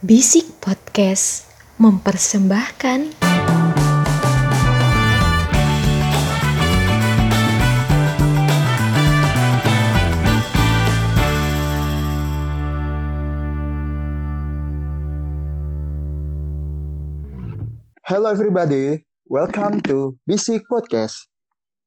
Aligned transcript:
Bisik 0.00 0.64
Podcast 0.64 1.44
mempersembahkan 1.76 3.20
Hello 18.08 18.32
everybody, 18.32 19.04
welcome 19.28 19.84
to 19.84 20.16
Bisik 20.24 20.64
Podcast. 20.64 21.28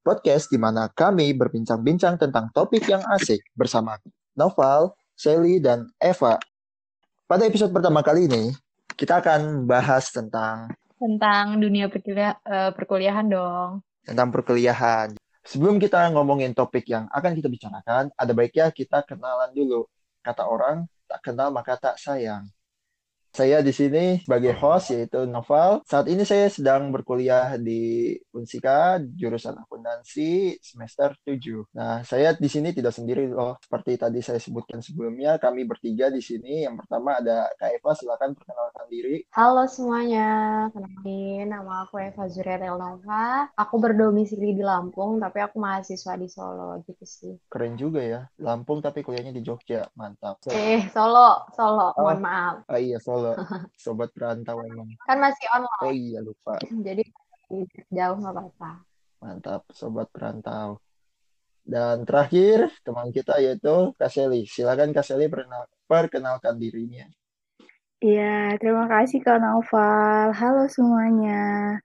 Podcast 0.05 0.53
di 0.53 0.61
mana 0.61 0.85
kami 0.93 1.33
berbincang-bincang 1.33 2.21
tentang 2.21 2.53
topik 2.53 2.85
yang 2.85 3.01
asik 3.17 3.41
bersama 3.57 3.97
Noval, 4.37 4.93
Shelly, 5.17 5.57
dan 5.57 5.89
Eva. 5.97 6.37
Pada 7.33 7.49
episode 7.49 7.73
pertama 7.73 8.05
kali 8.05 8.29
ini, 8.29 8.53
kita 8.93 9.17
akan 9.17 9.65
bahas 9.65 10.13
tentang 10.13 10.69
tentang 11.01 11.57
dunia 11.57 11.89
perkuliah- 11.89 12.37
eh, 12.45 12.69
perkuliahan 12.77 13.25
dong. 13.25 13.81
tentang 14.05 14.29
perkuliahan. 14.29 15.17
Sebelum 15.41 15.81
kita 15.81 16.13
ngomongin 16.13 16.53
topik 16.53 16.85
yang 16.85 17.09
akan 17.09 17.33
kita 17.33 17.49
bicarakan, 17.49 18.13
ada 18.13 18.31
baiknya 18.37 18.69
kita 18.69 19.01
kenalan 19.01 19.49
dulu. 19.49 19.89
Kata 20.21 20.45
orang, 20.45 20.85
tak 21.09 21.25
kenal 21.25 21.49
maka 21.49 21.73
tak 21.73 21.97
sayang. 21.97 22.45
Saya 23.33 23.65
di 23.65 23.73
sini 23.73 24.21
sebagai 24.21 24.53
host 24.61 24.93
yaitu 24.93 25.25
Noval. 25.25 25.81
Saat 25.89 26.05
ini 26.05 26.21
saya 26.21 26.53
sedang 26.53 26.93
berkuliah 26.93 27.57
di 27.57 28.13
Unsika 28.29 29.01
jurusan 29.01 29.57
akuntansi 29.57 30.61
semester 30.61 31.17
7. 31.25 31.65
Nah, 31.73 32.05
saya 32.05 32.37
di 32.37 32.45
sini 32.45 32.77
tidak 32.77 32.93
sendiri 32.93 33.25
loh. 33.25 33.57
Seperti 33.57 33.97
tadi 33.97 34.21
saya 34.21 34.37
sebutkan 34.37 34.85
sebelumnya, 34.85 35.41
kami 35.41 35.65
bertiga 35.65 36.13
di 36.13 36.21
sini. 36.21 36.61
Yang 36.61 36.85
pertama 36.85 37.17
ada 37.17 37.49
Kak 37.57 37.73
Eva, 37.73 37.91
silakan 37.97 38.37
perkenalkan 38.37 38.85
diri. 38.93 39.25
Halo 39.33 39.65
semuanya, 39.65 40.29
kenalin 40.69 41.49
nama 41.49 41.89
aku 41.89 42.05
Eva 42.05 42.29
Zuria 42.29 42.61
Nova. 42.61 43.49
Aku 43.57 43.81
berdomisili 43.81 44.53
di 44.53 44.61
Lampung, 44.61 45.17
tapi 45.17 45.41
aku 45.41 45.57
mahasiswa 45.57 46.13
di 46.21 46.29
Solo 46.29 46.85
gitu 46.85 47.01
sih. 47.01 47.33
Keren 47.49 47.81
juga 47.81 47.97
ya. 48.05 48.29
Lampung 48.37 48.77
tapi 48.77 49.01
kuliahnya 49.01 49.33
di 49.33 49.41
Jogja. 49.41 49.89
Mantap. 49.97 50.37
Eh, 50.53 50.85
Solo, 50.93 51.49
Solo, 51.57 51.97
mohon 51.97 52.21
Oh. 52.21 52.21
maaf. 52.21 52.55
Ah 52.69 52.77
iya, 52.77 53.01
Solo. 53.01 53.22
Sobat 53.83 54.11
perantau 54.11 54.59
emang. 54.61 54.91
Kan 55.07 55.17
masih 55.23 55.45
online, 55.55 55.81
Oh 55.81 55.93
iya, 55.93 56.19
lupa. 56.19 56.59
jadi 56.59 57.03
jauh 57.93 58.17
nggak 58.19 58.33
apa-apa. 58.35 58.71
Mantap, 59.23 59.63
sobat 59.71 60.11
perantau. 60.11 60.83
Dan 61.63 62.03
terakhir, 62.03 62.67
teman 62.83 63.07
kita 63.15 63.39
yaitu 63.39 63.95
Kak 63.95 64.11
Seli. 64.11 64.43
Silakan 64.43 64.91
Kak 64.91 65.07
Seli 65.07 65.31
perkenal- 65.31 65.71
perkenalkan 65.87 66.59
dirinya. 66.59 67.07
Iya, 68.03 68.59
terima 68.59 68.83
kasih 68.91 69.23
Kak 69.23 69.39
Naufal. 69.39 70.35
Halo 70.35 70.67
semuanya. 70.67 71.79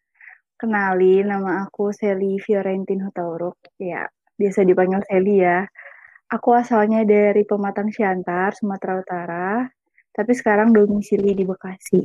Kenalin, 0.58 1.30
nama 1.30 1.62
aku 1.62 1.94
Seli 1.94 2.42
Fiorentin 2.42 3.06
Hutauruk. 3.06 3.54
Ya, 3.78 4.10
biasa 4.34 4.66
dipanggil 4.66 4.98
Seli 5.06 5.46
ya. 5.46 5.62
Aku 6.26 6.58
asalnya 6.58 7.06
dari 7.06 7.46
Pematang 7.46 7.94
Siantar, 7.94 8.58
Sumatera 8.58 8.98
Utara. 8.98 9.48
Tapi 10.18 10.34
sekarang 10.34 10.74
domisili 10.74 11.30
di 11.30 11.46
Bekasi. 11.46 12.02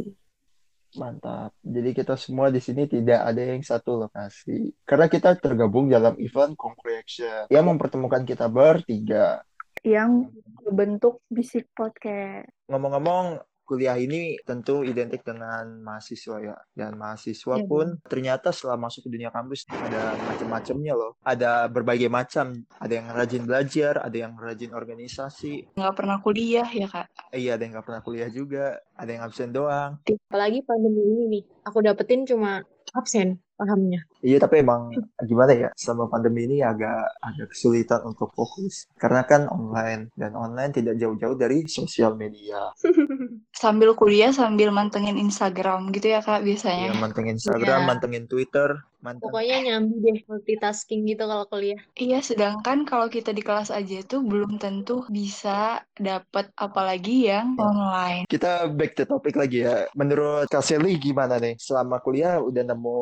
Mantap. 1.02 1.58
Jadi 1.66 1.90
kita 1.98 2.14
semua 2.14 2.54
di 2.54 2.62
sini 2.62 2.86
tidak 2.86 3.26
ada 3.26 3.42
yang 3.42 3.66
satu 3.66 4.06
lokasi. 4.06 4.70
Karena 4.86 5.10
kita 5.10 5.34
tergabung 5.42 5.90
dalam 5.90 6.14
event 6.22 6.54
Concreation 6.54 7.50
yang 7.50 7.66
mempertemukan 7.66 8.22
kita 8.22 8.46
bertiga. 8.46 9.42
Yang 9.82 10.30
berbentuk 10.62 11.26
bisik 11.34 11.74
podcast. 11.74 12.46
Ngomong-ngomong, 12.70 13.42
kuliah 13.64 13.96
ini 13.98 14.38
tentu 14.44 14.84
identik 14.84 15.24
dengan 15.24 15.82
mahasiswa 15.82 16.38
ya. 16.44 16.56
Dan 16.76 17.00
mahasiswa 17.00 17.56
Iya, 17.60 17.68
pun 17.68 17.88
ternyata 18.06 18.52
setelah 18.52 18.78
masuk 18.80 19.08
ke 19.08 19.10
dunia 19.10 19.32
kampus 19.32 19.68
ada 19.72 20.16
macam-macamnya 20.20 20.94
loh. 20.94 21.12
Ada 21.24 21.68
berbagai 21.72 22.12
macam. 22.12 22.54
Ada 22.78 22.94
yang 23.00 23.08
rajin 23.12 23.44
belajar, 23.48 23.94
ada 24.04 24.18
yang 24.18 24.34
rajin 24.36 24.72
organisasi. 24.76 25.76
Nggak 25.80 25.96
pernah 25.96 26.18
kuliah 26.20 26.68
ya 26.68 26.88
Kak? 26.88 27.08
Iya, 27.34 27.56
ada 27.58 27.62
yang 27.64 27.80
nggak 27.80 27.88
pernah 27.88 28.02
kuliah 28.04 28.30
juga. 28.30 28.78
Ada 28.94 29.10
yang 29.10 29.24
absen 29.26 29.50
doang. 29.50 29.92
Apalagi 30.30 30.60
pandemi 30.62 31.02
ini 31.02 31.24
nih, 31.40 31.44
aku 31.66 31.82
dapetin 31.82 32.28
cuma 32.28 32.62
absen 32.94 33.42
pahamnya. 33.64 34.04
Iya, 34.20 34.44
tapi 34.44 34.60
emang 34.60 34.92
gimana 35.24 35.52
ya? 35.56 35.70
Selama 35.76 36.12
pandemi 36.12 36.44
ini 36.44 36.60
agak 36.60 37.16
agak 37.24 37.48
kesulitan 37.56 38.04
untuk 38.04 38.32
fokus. 38.36 38.88
Karena 39.00 39.24
kan 39.24 39.48
online. 39.48 40.12
Dan 40.16 40.36
online 40.36 40.76
tidak 40.76 41.00
jauh-jauh 41.00 41.40
dari 41.40 41.64
sosial 41.68 42.20
media. 42.20 42.72
Sambil 43.54 43.96
kuliah, 43.96 44.34
sambil 44.34 44.74
mantengin 44.74 45.16
Instagram 45.16 45.94
gitu 45.96 46.12
ya 46.12 46.20
Kak 46.20 46.44
biasanya. 46.44 46.92
Ya, 46.92 46.96
mantengin 46.98 47.40
Instagram, 47.40 47.86
Iya. 47.86 47.88
mantengin 47.88 48.26
Twitter, 48.26 48.82
mantengin 49.00 49.24
Pokoknya 49.30 49.58
nyambi 49.62 49.96
deh 50.02 50.20
multitasking 50.26 51.06
gitu 51.06 51.24
kalau 51.30 51.46
kuliah. 51.48 51.80
Iya, 51.96 52.20
sedangkan 52.20 52.84
kalau 52.84 53.08
kita 53.08 53.30
di 53.30 53.46
kelas 53.46 53.70
aja 53.70 54.02
tuh 54.04 54.26
belum 54.26 54.58
tentu 54.58 55.06
bisa 55.08 55.86
dapat 55.96 56.50
apalagi 56.58 57.30
yang 57.30 57.54
online. 57.56 58.26
Kita 58.26 58.68
back 58.74 58.98
to 58.98 59.06
topic 59.06 59.38
lagi 59.38 59.64
ya. 59.64 59.86
Menurut 59.94 60.50
Kak 60.50 60.66
Sally 60.66 60.98
gimana 60.98 61.38
nih? 61.38 61.54
Selama 61.62 62.02
kuliah 62.02 62.42
udah 62.42 62.64
nemu 62.66 63.00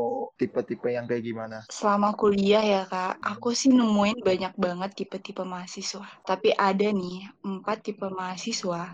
tipe-tipe 0.51 0.91
yang 0.91 1.07
kayak 1.07 1.23
gimana? 1.23 1.63
Selama 1.71 2.11
kuliah 2.11 2.59
ya 2.59 2.83
Kak, 2.83 3.23
aku 3.23 3.55
sih 3.55 3.71
nemuin 3.71 4.19
banyak 4.19 4.51
banget 4.59 4.91
tipe-tipe 4.99 5.47
mahasiswa. 5.47 6.03
Tapi 6.27 6.51
ada 6.51 6.91
nih 6.91 7.23
empat 7.39 7.87
tipe 7.87 8.03
mahasiswa 8.11 8.91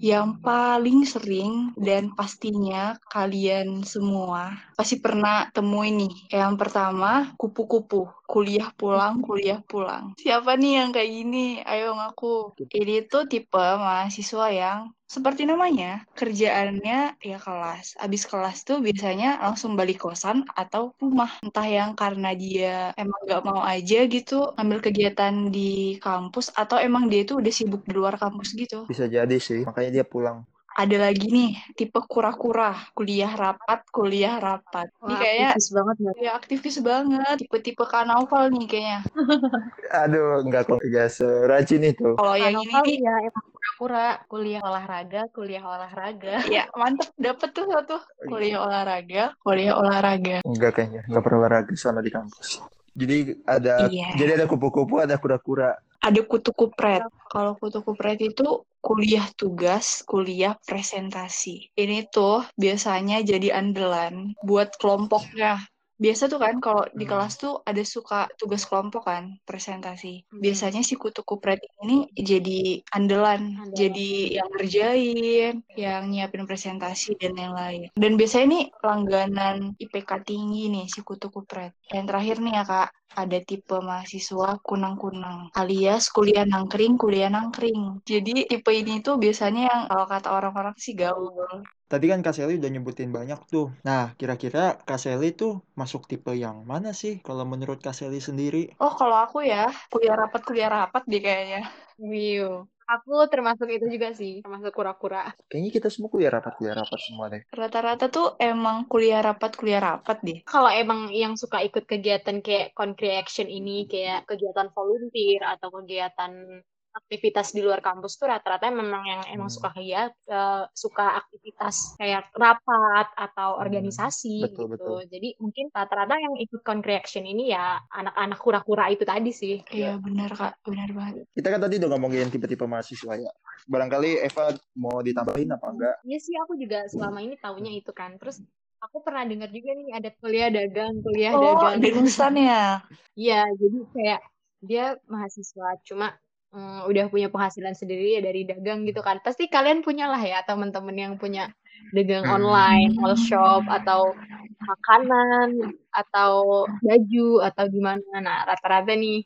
yang 0.00 0.40
paling 0.40 1.04
sering 1.04 1.76
dan 1.76 2.16
pastinya 2.16 2.96
kalian 3.12 3.84
semua 3.84 4.56
pasti 4.72 4.96
pernah 4.96 5.52
temuin 5.52 6.08
nih. 6.08 6.14
Yang 6.32 6.52
pertama, 6.56 7.36
kupu-kupu. 7.36 8.08
Kuliah 8.24 8.72
pulang, 8.74 9.20
kuliah 9.20 9.60
pulang. 9.68 10.16
Siapa 10.16 10.56
nih 10.56 10.82
yang 10.82 10.90
kayak 10.96 11.12
gini? 11.12 11.46
Ayo 11.62 11.92
ngaku. 11.92 12.56
Ini 12.72 13.04
tuh 13.06 13.28
tipe 13.28 13.60
mahasiswa 13.60 14.48
yang 14.48 14.95
seperti 15.06 15.46
namanya, 15.46 16.02
kerjaannya 16.18 17.18
ya 17.22 17.38
kelas. 17.38 17.94
Abis 18.02 18.22
kelas 18.26 18.66
tuh 18.66 18.82
biasanya 18.82 19.38
langsung 19.44 19.78
balik 19.78 20.02
kosan 20.02 20.42
atau 20.50 20.92
rumah. 20.98 21.30
Entah 21.46 21.66
yang 21.66 21.90
karena 21.94 22.34
dia 22.34 22.90
emang 22.98 23.20
gak 23.30 23.42
mau 23.46 23.62
aja 23.62 23.98
gitu 24.10 24.50
ambil 24.58 24.78
kegiatan 24.82 25.34
di 25.54 25.96
kampus 26.02 26.50
atau 26.52 26.76
emang 26.82 27.06
dia 27.06 27.22
tuh 27.22 27.38
udah 27.38 27.52
sibuk 27.54 27.82
di 27.86 27.94
luar 27.94 28.18
kampus 28.18 28.48
gitu. 28.58 28.84
Bisa 28.90 29.06
jadi 29.06 29.36
sih. 29.38 29.62
Makanya 29.62 29.90
dia 30.02 30.04
pulang. 30.04 30.42
Ada 30.76 31.08
lagi 31.08 31.32
nih, 31.32 31.56
tipe 31.72 31.96
kura-kura. 32.04 32.76
Kuliah 32.92 33.32
rapat, 33.32 33.80
kuliah 33.88 34.36
rapat. 34.36 34.92
Ini 35.00 35.08
Wah, 35.08 35.16
kayaknya 35.16 35.48
aktivis 35.48 35.68
banget 35.72 35.96
nggak? 35.96 36.16
ya 36.20 36.30
aktivis 36.36 36.76
banget. 36.84 37.36
Tipe-tipe 37.40 37.84
kanoval 37.88 38.44
nih 38.52 38.66
kayaknya. 38.68 38.98
Aduh, 40.04 40.44
nggak 40.44 40.62
kok. 40.68 40.80
Nggak 40.84 41.08
serajin 41.08 41.80
itu. 41.80 42.12
Kalau 42.20 42.36
yang 42.36 42.60
ini 42.60 43.00
ya 43.00 43.14
emang 43.24 43.46
pura-pura 43.48 44.06
kuliah 44.28 44.60
olahraga, 44.60 45.22
kuliah 45.32 45.64
olahraga. 45.64 46.44
ya 46.52 46.68
mantep. 46.76 47.08
Dapet 47.16 47.50
tuh 47.56 47.64
satu. 47.72 47.96
Kuliah 48.28 48.60
olahraga, 48.60 49.32
kuliah 49.40 49.80
olahraga. 49.80 50.44
Enggak 50.44 50.76
kayaknya. 50.76 51.08
Nggak 51.08 51.22
pernah 51.24 51.38
olahraga 51.40 51.72
sama 51.72 52.04
di 52.04 52.12
kampus. 52.12 52.60
Jadi 52.92 53.32
ada 53.48 53.88
Iya. 53.88 54.12
jadi 54.16 54.30
ada 54.40 54.46
kupu-kupu, 54.48 55.00
ada 55.00 55.16
kura-kura. 55.16 55.72
ada 55.96 56.20
kutu 56.22 56.52
kupret. 56.54 57.02
Kalau 57.26 57.56
kutu 57.58 57.82
kupret 57.82 58.20
itu 58.20 58.62
kuliah 58.86 59.26
tugas, 59.34 60.06
kuliah 60.06 60.54
presentasi. 60.62 61.74
Ini 61.74 62.06
tuh 62.06 62.46
biasanya 62.54 63.18
jadi 63.26 63.58
andalan 63.58 64.38
buat 64.46 64.78
kelompoknya. 64.78 65.58
Biasa 65.96 66.28
tuh 66.28 66.36
kan 66.36 66.60
kalau 66.60 66.84
di 66.92 67.08
Hmm. 67.08 67.16
kelas 67.16 67.40
tuh 67.40 67.64
ada 67.64 67.80
suka 67.80 68.28
tugas 68.36 68.68
kelompok 68.68 69.08
kan, 69.08 69.40
presentasi. 69.48 70.28
Hmm. 70.28 70.40
Biasanya 70.44 70.84
si 70.84 70.92
kutu 71.00 71.24
kupret 71.24 71.56
ini 71.80 72.04
jadi 72.12 72.84
andalan, 72.92 73.56
Andalan. 73.56 73.72
jadi 73.72 74.10
yang 74.36 74.48
ngerjain, 74.52 75.54
yang 75.72 76.02
nyiapin 76.12 76.44
presentasi 76.44 77.16
dan 77.16 77.32
yang 77.40 77.56
lain. 77.56 77.88
Dan 77.96 78.20
biasanya 78.20 78.44
ini 78.52 78.60
langganan 78.84 79.72
IPK 79.80 80.10
tinggi 80.20 80.68
nih 80.68 80.86
si 80.92 81.00
kutu 81.00 81.32
kupret. 81.32 81.72
Yang 81.88 82.04
terakhir 82.12 82.36
nih 82.44 82.54
ya 82.60 82.64
Kak, 82.68 82.88
ada 83.16 83.38
tipe 83.40 83.76
mahasiswa 83.80 84.60
kunang-kunang 84.60 85.48
alias 85.56 86.12
kuliah 86.12 86.44
nangkring, 86.44 87.00
kuliah 87.00 87.32
nangkring. 87.32 88.04
Jadi 88.04 88.44
tipe 88.44 88.68
ini 88.68 89.00
tuh 89.00 89.16
biasanya 89.16 89.62
yang 89.64 89.82
kalau 89.88 90.04
kata 90.04 90.28
orang-orang 90.28 90.76
sih 90.76 90.92
gaul. 90.92 91.64
Tadi 91.86 92.10
kan 92.10 92.18
Kak 92.18 92.34
Sally 92.34 92.58
udah 92.58 92.66
nyebutin 92.66 93.14
banyak 93.14 93.38
tuh. 93.46 93.70
Nah, 93.86 94.10
kira-kira 94.18 94.74
Kak 94.82 94.98
Sally 94.98 95.38
tuh 95.38 95.62
masuk 95.78 96.10
tipe 96.10 96.34
yang 96.34 96.66
mana 96.66 96.90
sih 96.90 97.22
kalau 97.22 97.46
menurut 97.46 97.78
Kak 97.78 97.94
Sally 97.94 98.18
sendiri? 98.18 98.74
Oh, 98.82 98.90
kalau 98.98 99.14
aku 99.14 99.46
ya, 99.46 99.70
kuliah 99.86 100.18
rapat, 100.18 100.42
kuliah 100.42 100.66
rapat 100.66 101.06
deh 101.06 101.22
kayaknya. 101.22 101.62
Wiu. 102.02 102.66
Aku 102.86 103.26
termasuk 103.30 103.66
itu 103.70 103.86
juga 103.86 104.14
sih, 104.14 104.42
termasuk 104.42 104.70
kura-kura. 104.70 105.30
Kayaknya 105.50 105.70
kita 105.78 105.88
semua 105.90 106.10
kuliah 106.10 106.30
rapat, 106.34 106.54
kuliah 106.58 106.74
rapat 106.74 107.00
semua 107.02 107.26
deh. 107.30 107.42
Rata-rata 107.50 108.06
tuh 108.10 108.38
emang 108.38 108.86
kuliah 108.90 109.22
rapat, 109.22 109.54
kuliah 109.54 109.82
rapat 109.82 110.22
deh. 110.26 110.38
Kalau 110.46 110.70
emang 110.70 111.10
yang 111.10 111.34
suka 111.38 111.62
ikut 111.66 111.86
kegiatan 111.86 112.42
kayak 112.42 112.74
concrete 112.78 113.18
action 113.18 113.46
ini, 113.50 113.86
kayak 113.90 114.26
kegiatan 114.26 114.70
volunteer 114.74 115.42
atau 115.42 115.70
kegiatan 115.70 116.62
aktivitas 116.96 117.52
di 117.52 117.60
luar 117.60 117.84
kampus 117.84 118.16
tuh 118.16 118.32
rata-rata 118.32 118.72
memang 118.72 119.04
yang 119.04 119.22
emang 119.36 119.52
Hmm. 119.52 119.56
suka 119.60 119.68
kayak 119.76 120.16
eh, 120.26 120.64
suka 120.72 121.06
aktivitas 121.20 121.94
kayak 122.00 122.32
rapat 122.32 123.06
atau 123.12 123.60
Hmm, 123.60 123.62
organisasi 123.68 124.48
betul, 124.48 124.64
gitu. 124.66 124.72
betul. 124.72 124.98
Jadi 125.12 125.28
mungkin 125.36 125.68
rata-rata 125.70 126.16
yang 126.16 126.34
ikut 126.40 126.64
concreation 126.64 127.28
ini 127.28 127.52
ya 127.52 127.76
anak-anak 127.92 128.38
kura-kura 128.40 128.88
itu 128.88 129.04
tadi 129.04 129.30
sih. 129.30 129.60
Iya 129.68 130.00
benar 130.00 130.32
kak, 130.32 130.56
benar 130.64 130.88
banget. 130.96 131.28
Kita 131.36 131.48
kan 131.52 131.60
tadi 131.60 131.74
udah 131.76 131.90
ngomongin 131.92 132.32
tipe-tipe 132.32 132.64
mahasiswa 132.64 133.12
ya. 133.20 133.32
Barangkali 133.68 134.24
Eva 134.24 134.56
mau 134.80 135.04
ditambahin 135.04 135.52
apa 135.52 135.66
enggak? 135.68 135.96
Iya 136.08 136.18
sih 136.18 136.34
aku 136.40 136.56
juga 136.56 136.88
selama 136.88 137.20
ini 137.20 137.36
taunya 137.36 137.72
itu 137.76 137.92
kan. 137.92 138.16
Terus 138.16 138.40
aku 138.80 139.04
pernah 139.04 139.28
dengar 139.28 139.52
juga 139.52 139.76
nih 139.76 139.88
ada 140.00 140.10
kuliah 140.16 140.48
dagang, 140.48 140.94
kuliah 141.04 141.32
Oh, 141.36 141.44
dagang. 141.44 141.76
di 141.82 141.90
Unsan 141.92 142.34
ya? 142.40 142.80
Iya, 143.16 143.48
jadi 143.56 143.78
kayak 143.92 144.20
dia 144.64 144.84
mahasiswa 145.08 145.68
cuma 145.84 146.16
mm, 146.56 146.88
udah 146.88 147.04
punya 147.12 147.28
penghasilan 147.28 147.76
sendiri 147.76 148.16
ya 148.16 148.20
dari 148.24 148.48
dagang 148.48 148.88
gitu 148.88 149.04
kan. 149.04 149.20
Pasti 149.20 149.52
kalian 149.52 149.84
punya 149.84 150.08
lah 150.08 150.20
ya 150.20 150.40
teman-teman 150.48 150.96
yang 150.96 151.14
punya 151.20 151.52
dagang 151.92 152.24
Hmm. 152.24 152.40
online, 152.40 152.96
all 153.04 153.14
shop 153.14 153.68
atau 153.68 154.16
makanan 154.56 155.76
atau 155.92 156.64
baju 156.80 157.28
atau 157.44 157.64
gimana. 157.68 158.02
Nah, 158.24 158.48
rata-rata 158.48 158.96
nih 158.96 159.22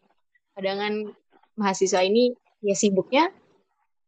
cadangan 0.59 1.15
mahasiswa 1.55 2.03
ini 2.03 2.35
ya 2.61 2.75
sibuknya 2.75 3.31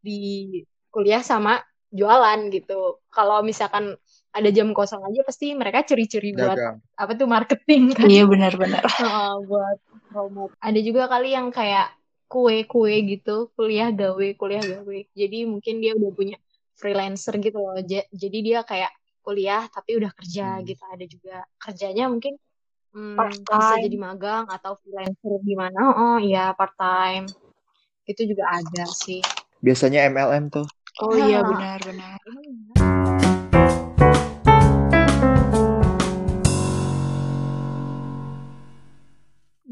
di 0.03 0.51
kuliah 0.91 1.23
sama 1.23 1.63
jualan 1.95 2.51
gitu. 2.51 3.01
Kalau 3.09 3.41
misalkan 3.47 3.95
ada 4.33 4.49
jam 4.49 4.73
kosong 4.73 5.05
aja 5.05 5.21
pasti 5.23 5.53
mereka 5.53 5.85
curi-curi 5.85 6.33
buat 6.35 6.59
apa 6.99 7.13
tuh 7.15 7.29
marketing 7.29 7.95
kan. 7.95 8.09
Iya 8.09 8.25
benar-benar. 8.27 8.83
Heeh, 8.83 9.33
buat 9.49 9.79
promote. 10.11 10.53
Ada 10.59 10.81
juga 10.83 11.09
kali 11.09 11.37
yang 11.37 11.49
kayak 11.53 11.93
kue-kue 12.33 12.95
gitu, 13.05 13.53
kuliah 13.53 13.93
gawe, 13.93 14.29
kuliah 14.41 14.65
gawe. 14.65 14.99
Jadi 15.13 15.45
mungkin 15.45 15.75
dia 15.85 15.93
udah 15.93 16.11
punya 16.17 16.37
freelancer 16.81 17.37
gitu 17.37 17.61
loh. 17.61 17.77
Ja- 17.85 18.09
Jadi 18.09 18.39
dia 18.41 18.65
kayak 18.65 18.89
kuliah 19.21 19.69
tapi 19.69 20.01
udah 20.01 20.11
kerja 20.17 20.57
Hmm. 20.57 20.65
gitu. 20.65 20.83
Ada 20.89 21.05
juga 21.05 21.37
kerjanya 21.61 22.09
mungkin 22.09 22.35
hmm, 22.97 23.17
Part 23.21 23.37
bisa 23.45 23.77
time. 23.77 23.83
jadi 23.85 23.97
magang 24.01 24.45
atau 24.49 24.73
freelancer 24.81 25.33
gimana. 25.45 25.81
Oh 25.93 26.17
iya, 26.17 26.57
part 26.57 26.73
time. 26.81 27.29
Itu 28.09 28.25
juga 28.25 28.49
ada 28.49 28.85
sih. 28.89 29.21
Biasanya 29.61 30.09
MLM 30.09 30.49
tuh. 30.49 30.67
Oh 31.05 31.15
iya 31.15 31.45
benar-benar. 31.45 32.19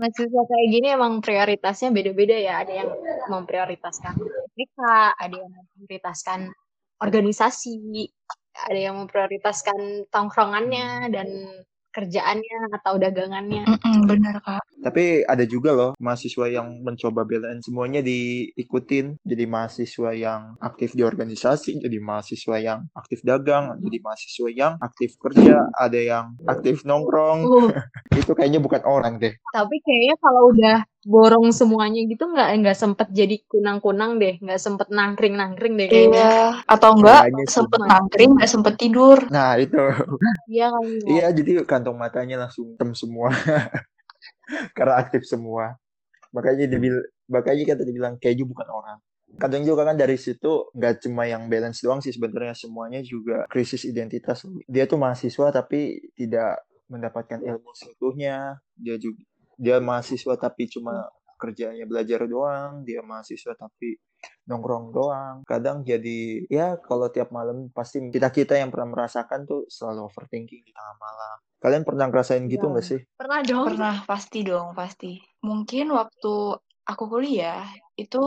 mahasiswa 0.01 0.43
kayak 0.49 0.69
gini 0.73 0.87
emang 0.97 1.21
prioritasnya 1.21 1.93
beda-beda 1.93 2.37
ya. 2.41 2.65
Ada 2.65 2.73
yang 2.73 2.91
memprioritaskan 3.29 4.17
mereka, 4.57 5.13
ada 5.21 5.37
yang 5.37 5.53
memprioritaskan 5.53 6.41
organisasi, 7.05 8.09
ada 8.57 8.81
yang 8.81 8.97
memprioritaskan 9.05 10.09
tongkrongannya 10.09 11.13
dan 11.13 11.29
kerjaannya 11.93 12.59
atau 12.81 12.97
dagangannya. 12.97 13.69
Mm-mm, 13.69 13.99
benar 14.09 14.41
kak. 14.41 14.65
Tapi 14.81 15.23
ada 15.29 15.45
juga 15.45 15.77
loh 15.77 15.91
mahasiswa 16.01 16.49
yang 16.49 16.81
mencoba 16.81 17.29
balance 17.29 17.69
semuanya 17.69 18.01
diikutin. 18.01 19.21
Jadi 19.21 19.45
mahasiswa 19.45 20.11
yang 20.17 20.57
aktif 20.59 20.97
di 20.97 21.05
organisasi, 21.05 21.79
jadi 21.81 21.99
mahasiswa 22.01 22.57
yang 22.57 22.89
aktif 22.97 23.21
dagang, 23.21 23.77
jadi 23.85 23.99
mahasiswa 24.01 24.49
yang 24.51 24.73
aktif 24.81 25.21
kerja, 25.21 25.69
ada 25.77 26.01
yang 26.01 26.27
aktif 26.49 26.83
nongkrong. 26.89 27.41
Uh, 27.45 27.71
Itu 28.21 28.33
kayaknya 28.33 28.61
bukan 28.61 28.83
orang 28.85 29.17
deh. 29.21 29.33
tapi 29.51 29.83
kayaknya 29.83 30.17
kalau 30.23 30.53
udah 30.55 30.79
borong 31.09 31.49
semuanya 31.51 32.05
gitu 32.05 32.29
nggak 32.29 32.61
nggak 32.61 32.77
sempet 32.77 33.09
jadi 33.11 33.41
kunang-kunang 33.49 34.21
deh, 34.21 34.37
nggak 34.41 34.61
sempet 34.61 34.93
nangkring-nangkring 34.93 35.75
deh 35.81 35.89
kayaknya. 35.89 36.21
Iya. 36.21 36.45
Atau 36.69 36.91
enggak 37.01 37.21
sempet 37.49 37.81
nangkring, 37.81 38.31
nggak 38.37 38.51
sempet 38.51 38.75
tidur. 38.77 39.19
Nah 39.33 39.57
itu. 39.57 39.81
Iya 40.51 40.67
kali 40.71 40.93
ya. 41.01 41.09
Iya, 41.09 41.27
jadi 41.33 41.51
kantong 41.65 41.97
matanya 41.97 42.47
langsung 42.47 42.77
hitam 42.77 42.93
semua. 42.93 43.33
Karena 44.77 45.01
aktif 45.01 45.23
semua. 45.27 45.79
Makanya 46.35 46.67
dibil 46.71 46.99
makanya 47.31 47.75
kan 47.75 47.77
tadi 47.79 47.93
bilang 47.95 48.15
keju 48.19 48.47
bukan 48.47 48.69
orang. 48.71 48.99
Kadang 49.39 49.63
juga 49.63 49.87
kan 49.87 49.95
dari 49.95 50.19
situ 50.19 50.71
nggak 50.75 51.07
cuma 51.07 51.23
yang 51.27 51.47
balance 51.47 51.87
doang 51.87 52.03
sih 52.03 52.11
sebenarnya 52.11 52.55
semuanya 52.59 53.01
juga 53.03 53.47
krisis 53.47 53.87
identitas. 53.87 54.43
Dia 54.67 54.91
tuh 54.91 54.99
mahasiswa 54.99 55.55
tapi 55.55 56.11
tidak 56.19 56.67
mendapatkan 56.91 57.39
ilmu 57.39 57.71
seutuhnya. 57.75 58.59
Dia 58.75 58.99
juga 58.99 59.23
dia 59.61 59.77
mahasiswa 59.79 60.35
tapi 60.35 60.67
cuma 60.67 61.07
kerjanya 61.39 61.87
belajar 61.87 62.27
doang. 62.27 62.83
Dia 62.83 63.07
mahasiswa 63.07 63.55
tapi 63.55 63.99
nongkrong 64.51 64.91
doang. 64.91 65.37
Kadang 65.47 65.87
jadi 65.87 66.45
ya 66.51 66.75
kalau 66.83 67.07
tiap 67.09 67.31
malam 67.31 67.71
pasti 67.71 68.03
kita 68.11 68.35
kita 68.35 68.59
yang 68.59 68.75
pernah 68.75 68.99
merasakan 68.99 69.47
tuh 69.47 69.67
selalu 69.71 70.11
overthinking 70.11 70.63
di 70.67 70.73
tengah 70.75 70.97
malam. 70.99 71.37
Kalian 71.61 71.85
pernah 71.85 72.09
ngerasain 72.09 72.45
gitu 72.49 72.67
Iya. 72.67 72.73
nggak 72.73 72.87
sih? 72.87 73.01
Pernah 73.21 73.41
dong. 73.45 73.67
Pernah, 73.69 73.95
pasti 74.09 74.39
dong, 74.41 74.73
pasti. 74.73 75.13
Mungkin 75.45 75.93
waktu 75.93 76.35
aku 76.89 77.05
kuliah, 77.05 77.69
itu 78.01 78.23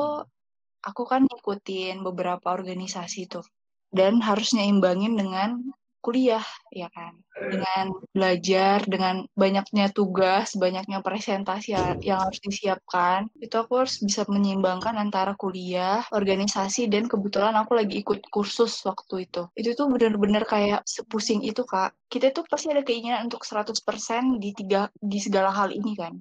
aku 0.86 1.04
kan 1.10 1.26
ngikutin 1.26 2.06
beberapa 2.06 2.54
organisasi 2.54 3.26
tuh. 3.26 3.46
Dan 3.90 4.22
harus 4.22 4.54
nyimbangin 4.54 5.18
dengan 5.18 5.62
kuliah, 6.06 6.46
ya 6.82 6.88
kan? 6.98 7.14
Dengan 7.54 7.86
belajar, 8.16 8.78
dengan 8.88 9.16
banyaknya 9.36 9.86
tugas, 9.98 10.48
banyaknya 10.56 11.00
presentasi 11.04 11.68
ya- 11.76 12.00
yang 12.10 12.20
harus 12.24 12.40
disiapkan. 12.48 13.20
Itu 13.46 13.56
aku 13.64 13.74
harus 13.84 13.96
bisa 14.00 14.22
menyeimbangkan 14.28 14.96
antara 14.96 15.34
kuliah, 15.36 16.00
organisasi, 16.20 16.88
dan 16.94 17.04
kebetulan 17.12 17.56
aku 17.62 17.72
lagi 17.80 17.96
ikut 18.04 18.20
kursus 18.32 18.74
waktu 18.88 19.28
itu. 19.28 19.44
Itu 19.60 19.70
tuh 19.80 19.88
bener-bener 19.94 20.44
kayak 20.48 20.82
sepusing 20.88 21.42
itu, 21.44 21.62
Kak. 21.68 21.92
Kita 22.12 22.32
tuh 22.36 22.44
pasti 22.48 22.72
ada 22.74 22.84
keinginan 22.88 23.28
untuk 23.28 23.44
100% 23.44 24.40
di 24.44 24.50
tiga 24.56 24.88
di 25.02 25.20
segala 25.20 25.50
hal 25.52 25.70
ini 25.76 25.94
kan 26.00 26.14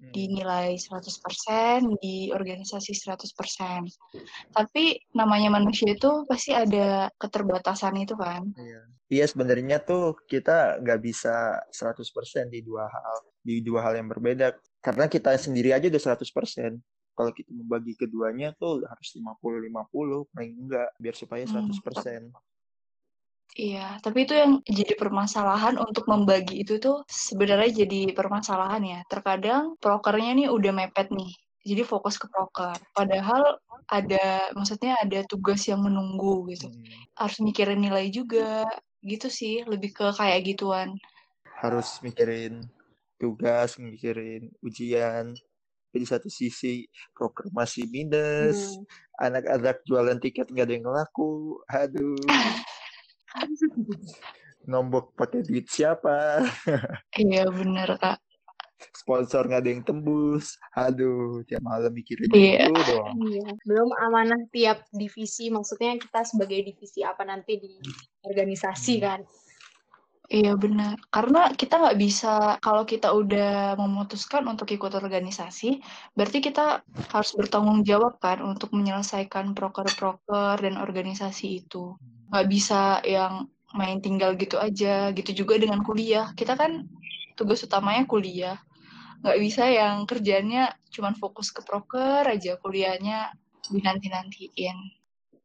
dinilai 0.00 0.80
100%, 0.80 2.00
di 2.00 2.32
organisasi 2.32 2.96
100%. 2.96 3.84
Tapi 4.56 4.96
namanya 5.12 5.52
manusia 5.52 5.92
itu 5.92 6.24
pasti 6.24 6.56
ada 6.56 7.12
keterbatasan 7.20 8.00
itu 8.00 8.16
kan. 8.16 8.48
Iya. 8.56 8.82
Iya 9.10 9.24
sebenarnya 9.26 9.82
tuh 9.82 10.16
kita 10.24 10.80
nggak 10.80 11.00
bisa 11.02 11.60
100% 11.74 12.48
di 12.48 12.62
dua 12.62 12.86
hal 12.86 13.16
di 13.42 13.58
dua 13.58 13.82
hal 13.82 13.98
yang 13.98 14.06
berbeda 14.06 14.54
karena 14.78 15.10
kita 15.10 15.34
sendiri 15.34 15.74
aja 15.74 15.90
udah 15.90 16.02
100%. 16.14 16.78
Kalau 17.18 17.36
kita 17.36 17.50
membagi 17.52 17.98
keduanya 18.00 18.56
tuh 18.56 18.80
harus 18.86 19.08
50-50 19.12 20.30
paling 20.32 20.52
enggak 20.56 20.88
biar 20.96 21.14
supaya 21.18 21.44
Hmm. 21.44 22.32
100%. 23.50 23.58
Iya, 23.58 23.98
tapi 24.02 24.18
itu 24.26 24.34
yang 24.38 24.52
jadi 24.62 24.94
permasalahan 24.94 25.74
untuk 25.82 26.06
membagi 26.06 26.62
itu 26.62 26.78
tuh 26.78 27.02
sebenarnya 27.10 27.84
jadi 27.84 28.14
permasalahan 28.14 28.82
ya. 28.86 29.00
Terkadang 29.10 29.74
prokernya 29.82 30.30
nih 30.38 30.48
udah 30.50 30.72
mepet 30.74 31.10
nih. 31.10 31.34
Jadi 31.66 31.82
fokus 31.84 32.16
ke 32.16 32.24
proker. 32.30 32.78
Padahal 32.96 33.58
ada 33.90 34.48
maksudnya 34.56 34.96
ada 35.02 35.26
tugas 35.26 35.66
yang 35.68 35.82
menunggu 35.82 36.46
gitu. 36.54 36.70
Hmm. 36.70 37.04
Harus 37.18 37.36
mikirin 37.42 37.80
nilai 37.82 38.08
juga 38.08 38.64
gitu 39.04 39.28
sih, 39.28 39.66
lebih 39.66 39.92
ke 39.92 40.06
kayak 40.14 40.46
gituan. 40.46 40.96
Harus 41.60 42.00
mikirin 42.00 42.64
tugas, 43.20 43.76
mikirin 43.76 44.48
ujian. 44.64 45.36
Di 45.90 46.06
satu 46.06 46.30
sisi 46.30 46.86
proker 47.12 47.50
masih 47.50 47.84
minus, 47.90 48.78
Hmm. 48.78 49.34
anak-anak 49.34 49.82
jualan 49.84 50.22
tiket 50.22 50.48
nggak 50.48 50.64
ada 50.70 50.74
yang 50.78 50.86
laku. 50.86 51.58
Aduh. 51.66 52.16
Nombok 54.68 55.16
pakai 55.16 55.40
duit 55.46 55.66
siapa? 55.70 56.40
Iya 57.18 57.50
bener 57.50 57.98
kak. 57.98 58.22
Sponsor 58.96 59.44
nggak 59.44 59.60
ada 59.60 59.70
yang 59.70 59.84
tembus. 59.84 60.56
Aduh, 60.72 61.44
tiap 61.44 61.60
malam 61.60 61.92
mikirin 61.92 62.32
Iya. 62.32 62.64
itu 62.64 62.72
doang. 62.72 63.16
Iya, 63.18 63.48
belum 63.66 63.90
amanah 63.92 64.40
tiap 64.48 64.88
divisi. 64.88 65.52
Maksudnya 65.52 66.00
kita 66.00 66.24
sebagai 66.24 66.64
divisi 66.64 67.04
apa 67.04 67.26
nanti 67.28 67.60
di 67.60 67.76
organisasi 68.24 68.94
kan. 69.02 69.20
Iya 70.30 70.54
benar, 70.54 70.94
karena 71.10 71.50
kita 71.58 71.82
nggak 71.82 71.98
bisa 71.98 72.54
kalau 72.62 72.86
kita 72.86 73.10
udah 73.10 73.74
memutuskan 73.74 74.46
untuk 74.46 74.70
ikut 74.70 74.94
organisasi, 74.94 75.82
berarti 76.14 76.38
kita 76.38 76.86
harus 77.10 77.34
bertanggung 77.34 77.82
jawab 77.82 78.14
kan 78.22 78.38
untuk 78.38 78.70
menyelesaikan 78.70 79.58
proker-proker 79.58 80.54
dan 80.62 80.78
organisasi 80.78 81.66
itu. 81.66 81.98
Nggak 82.30 82.46
bisa 82.46 83.02
yang 83.02 83.50
main 83.74 83.98
tinggal 84.02 84.34
gitu 84.38 84.58
aja, 84.58 85.10
gitu 85.14 85.44
juga 85.44 85.58
dengan 85.58 85.82
kuliah. 85.82 86.30
Kita 86.34 86.54
kan 86.54 86.86
tugas 87.34 87.62
utamanya 87.66 88.06
kuliah, 88.06 88.58
nggak 89.22 89.38
bisa 89.42 89.66
yang 89.66 90.06
kerjanya 90.06 90.74
cuman 90.90 91.14
fokus 91.18 91.50
ke 91.54 91.62
proker 91.62 92.26
aja, 92.26 92.56
kuliahnya 92.58 93.34
dinanti-nantiin. 93.70 95.00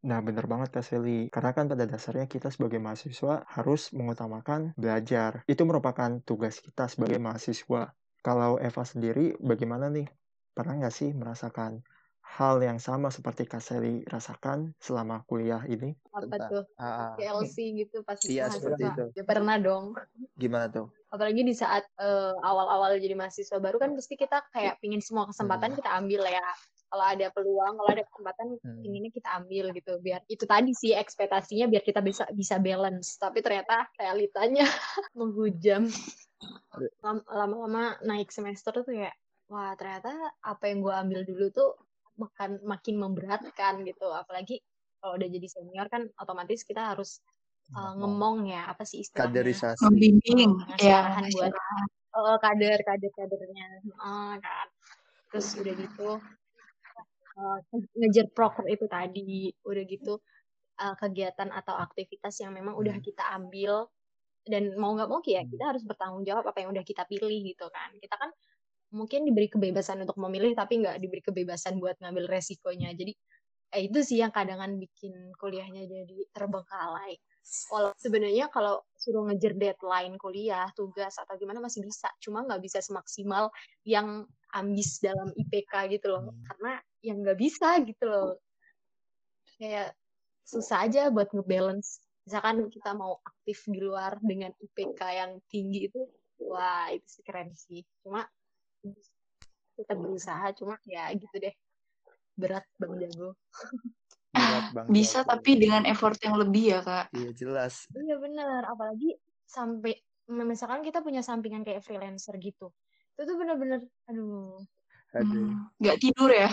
Nah, 0.06 0.22
bener 0.22 0.46
banget 0.46 0.70
Kak 0.70 0.86
Seli. 0.86 1.34
Karena 1.34 1.50
kan 1.58 1.66
pada 1.66 1.90
dasarnya 1.90 2.30
kita 2.30 2.54
sebagai 2.54 2.78
mahasiswa 2.78 3.42
harus 3.50 3.90
mengutamakan 3.90 4.78
belajar. 4.78 5.42
Itu 5.50 5.66
merupakan 5.66 6.22
tugas 6.22 6.62
kita 6.62 6.86
sebagai 6.86 7.18
mahasiswa. 7.18 7.90
Kalau 8.22 8.62
Eva 8.62 8.84
sendiri, 8.86 9.34
bagaimana 9.42 9.90
nih? 9.90 10.06
Pernah 10.54 10.86
nggak 10.86 10.94
sih 10.94 11.10
merasakan 11.12 11.82
hal 12.26 12.58
yang 12.60 12.82
sama 12.82 13.14
seperti 13.14 13.46
Kak 13.46 13.62
Sally 13.62 14.02
rasakan 14.10 14.74
selama 14.82 15.22
kuliah 15.30 15.62
ini? 15.70 15.94
Apa 16.12 16.36
tuh? 16.50 16.64
Ah, 16.76 17.14
TLC 17.16 17.56
gitu 17.86 18.02
pas 18.02 18.18
Iya, 18.26 18.50
seperti 18.50 18.84
itu. 18.90 19.04
Ya 19.14 19.24
pernah 19.24 19.56
dong. 19.62 19.94
gimana 20.36 20.68
tuh? 20.68 20.90
Apalagi 21.14 21.48
di 21.48 21.56
saat 21.56 21.88
eh, 22.02 22.34
awal-awal 22.44 23.00
jadi 23.00 23.16
mahasiswa 23.16 23.56
baru 23.62 23.80
kan 23.80 23.96
pasti 23.96 24.20
kita 24.20 24.44
kayak 24.52 24.84
pingin 24.84 25.00
semua 25.00 25.30
kesempatan 25.32 25.72
kita 25.78 25.96
ambil 25.96 26.28
ya. 26.28 26.44
Kalau 26.86 27.06
ada 27.08 27.28
peluang, 27.32 27.74
kalau 27.80 27.90
ada 27.92 28.04
kesempatan 28.04 28.48
Hmm. 28.62 28.80
pinginnya 28.84 29.12
kita 29.16 29.30
ambil 29.40 29.72
gitu. 29.72 29.94
Biar 30.04 30.22
itu 30.28 30.44
tadi 30.44 30.72
sih 30.76 30.92
ekspektasinya 30.92 31.72
biar 31.72 31.84
kita 31.88 32.04
bisa 32.04 32.28
bisa 32.36 32.60
balance. 32.60 33.16
Tapi 33.16 33.40
ternyata 33.40 33.88
realitanya 33.96 34.68
menghujam. 35.18 35.88
Lama-lama 37.02 37.96
naik 38.04 38.30
semester 38.34 38.76
tuh 38.84 38.92
ya, 38.92 39.12
wah 39.48 39.72
ternyata 39.80 40.12
apa 40.44 40.64
yang 40.68 40.84
gue 40.84 40.94
ambil 40.94 41.22
dulu 41.24 41.46
tuh 41.54 41.72
makan 42.16 42.60
makin 42.64 42.96
memberatkan 43.00 43.84
gitu. 43.84 44.08
Apalagi 44.12 44.60
kalau 45.00 45.16
udah 45.20 45.28
jadi 45.30 45.48
senior 45.52 45.88
kan 45.92 46.08
otomatis 46.18 46.66
kita 46.66 46.96
harus 46.96 47.22
uh, 47.76 47.94
ngemong 47.98 48.50
ya 48.50 48.66
apa 48.72 48.84
sih 48.88 49.06
istilahnya 49.06 49.32
Kaderisasi. 49.32 49.82
Membimbing. 49.86 50.50
ngasih 50.70 50.90
Ya. 50.90 50.98
arahan 51.06 51.26
buat 51.30 51.54
uh, 52.16 52.38
kader 52.42 52.80
kader 52.82 53.12
kadernya 53.14 53.68
uh, 54.00 54.34
kan 54.40 54.68
terus 55.30 55.52
udah 55.60 55.74
gitu 55.76 56.10
uh, 57.36 57.58
ngejar 58.00 58.28
proker 58.32 58.66
itu 58.72 58.86
tadi 58.88 59.52
udah 59.68 59.84
gitu 59.84 60.14
uh, 60.80 60.96
kegiatan 60.96 61.52
atau 61.52 61.76
aktivitas 61.76 62.40
yang 62.40 62.56
memang 62.56 62.74
udah 62.80 62.96
Hmm. 62.96 63.04
kita 63.04 63.24
ambil 63.36 63.92
dan 64.46 64.78
mau 64.78 64.94
nggak 64.94 65.10
mau 65.10 65.20
ya 65.26 65.42
kita 65.44 65.74
harus 65.76 65.84
bertanggung 65.84 66.24
jawab 66.24 66.46
apa 66.46 66.64
yang 66.64 66.70
udah 66.72 66.86
kita 66.86 67.04
pilih 67.10 67.42
gitu 67.44 67.66
kan 67.74 67.92
kita 67.98 68.16
kan 68.16 68.30
mungkin 68.96 69.28
diberi 69.28 69.52
kebebasan 69.52 70.08
untuk 70.08 70.18
memilih 70.24 70.56
tapi 70.56 70.80
nggak 70.82 70.98
diberi 71.04 71.22
kebebasan 71.22 71.78
buat 71.84 72.00
ngambil 72.00 72.32
resikonya 72.32 72.96
jadi 72.96 73.12
eh, 73.76 73.82
itu 73.92 74.00
sih 74.02 74.24
yang 74.24 74.32
kadang 74.32 74.64
bikin 74.80 75.14
kuliahnya 75.36 75.84
jadi 75.86 76.18
terbengkalai 76.32 77.20
kalau 77.70 77.92
sebenarnya 78.02 78.50
kalau 78.50 78.82
suruh 78.98 79.30
ngejar 79.30 79.54
deadline 79.54 80.18
kuliah, 80.18 80.66
tugas 80.74 81.14
atau 81.22 81.38
gimana 81.38 81.62
masih 81.62 81.86
bisa, 81.86 82.10
cuma 82.18 82.42
nggak 82.42 82.62
bisa 82.66 82.82
semaksimal 82.82 83.54
yang 83.86 84.26
ambis 84.58 84.98
dalam 84.98 85.30
IPK 85.38 85.94
gitu 85.94 86.10
loh, 86.10 86.24
Hmm. 86.26 86.42
karena 86.50 86.74
yang 87.06 87.18
nggak 87.22 87.38
bisa 87.38 87.78
gitu 87.86 88.06
loh, 88.10 88.42
kayak 89.62 89.94
susah 90.42 90.90
aja 90.90 91.14
buat 91.14 91.30
ngebalance. 91.30 92.02
Misalkan 92.26 92.66
kita 92.74 92.98
mau 92.98 93.22
aktif 93.22 93.62
di 93.70 93.78
luar 93.78 94.18
dengan 94.26 94.50
IPK 94.58 95.02
yang 95.14 95.32
tinggi 95.46 95.86
itu, 95.94 96.02
wah 96.42 96.90
itu 96.90 97.06
sih 97.06 97.22
keren 97.22 97.54
sih. 97.54 97.86
Cuma 98.02 98.26
tetap 99.76 99.98
berusaha, 99.98 100.46
cuma 100.56 100.76
ya 100.86 101.10
gitu 101.12 101.36
deh, 101.36 101.54
berat 102.36 102.66
bang 102.78 102.94
jago. 103.02 103.30
Berat 104.36 104.66
Bang 104.76 104.88
Bisa 104.92 105.24
Jago. 105.24 105.32
tapi 105.32 105.56
dengan 105.56 105.88
effort 105.88 106.20
yang 106.20 106.36
lebih 106.36 106.76
ya 106.76 106.80
kak. 106.84 107.06
Iya 107.16 107.32
jelas. 107.32 107.88
Iya 107.96 108.20
benar, 108.20 108.68
apalagi 108.68 109.16
sampai 109.48 109.96
misalkan 110.28 110.84
kita 110.84 111.00
punya 111.00 111.24
sampingan 111.24 111.64
kayak 111.64 111.80
freelancer 111.80 112.36
gitu. 112.38 112.68
Itu 113.16 113.22
tuh 113.24 113.36
bener-bener, 113.40 113.88
aduh, 114.12 114.60
Aduh. 115.16 115.48
Hmm, 115.48 115.72
Nggak 115.80 115.98
tidur 116.04 116.28
ya. 116.28 116.52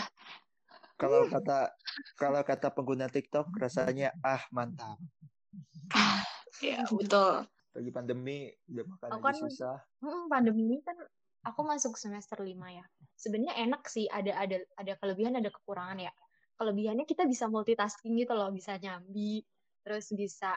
Kalau 0.94 1.26
kata 1.26 1.74
kalau 2.14 2.38
kata 2.46 2.70
pengguna 2.70 3.10
TikTok 3.10 3.50
rasanya 3.58 4.14
ah 4.22 4.42
mantap. 4.54 4.98
Ya 6.62 6.86
betul. 6.86 7.42
Lagi 7.74 7.90
pandemi 7.90 8.46
udah 8.70 8.84
makan 8.86 9.08
Aku 9.10 9.24
kan- 9.24 9.34
susah. 9.34 9.76
hmm, 9.98 10.30
pandemi 10.30 10.70
ini 10.70 10.78
kan 10.78 10.94
aku 11.42 11.60
masuk 11.66 11.94
semester 11.98 12.38
5 12.38 12.48
ya. 12.70 12.84
Sebenarnya 13.18 13.54
enak 13.66 13.82
sih, 13.86 14.06
ada 14.10 14.34
ada 14.38 14.58
ada 14.78 14.92
kelebihan, 14.98 15.38
ada 15.38 15.50
kekurangan 15.50 15.98
ya. 15.98 16.12
Kelebihannya 16.58 17.06
kita 17.06 17.26
bisa 17.26 17.50
multitasking 17.50 18.14
gitu 18.18 18.34
loh, 18.34 18.50
bisa 18.54 18.78
nyambi, 18.78 19.42
terus 19.82 20.14
bisa 20.14 20.54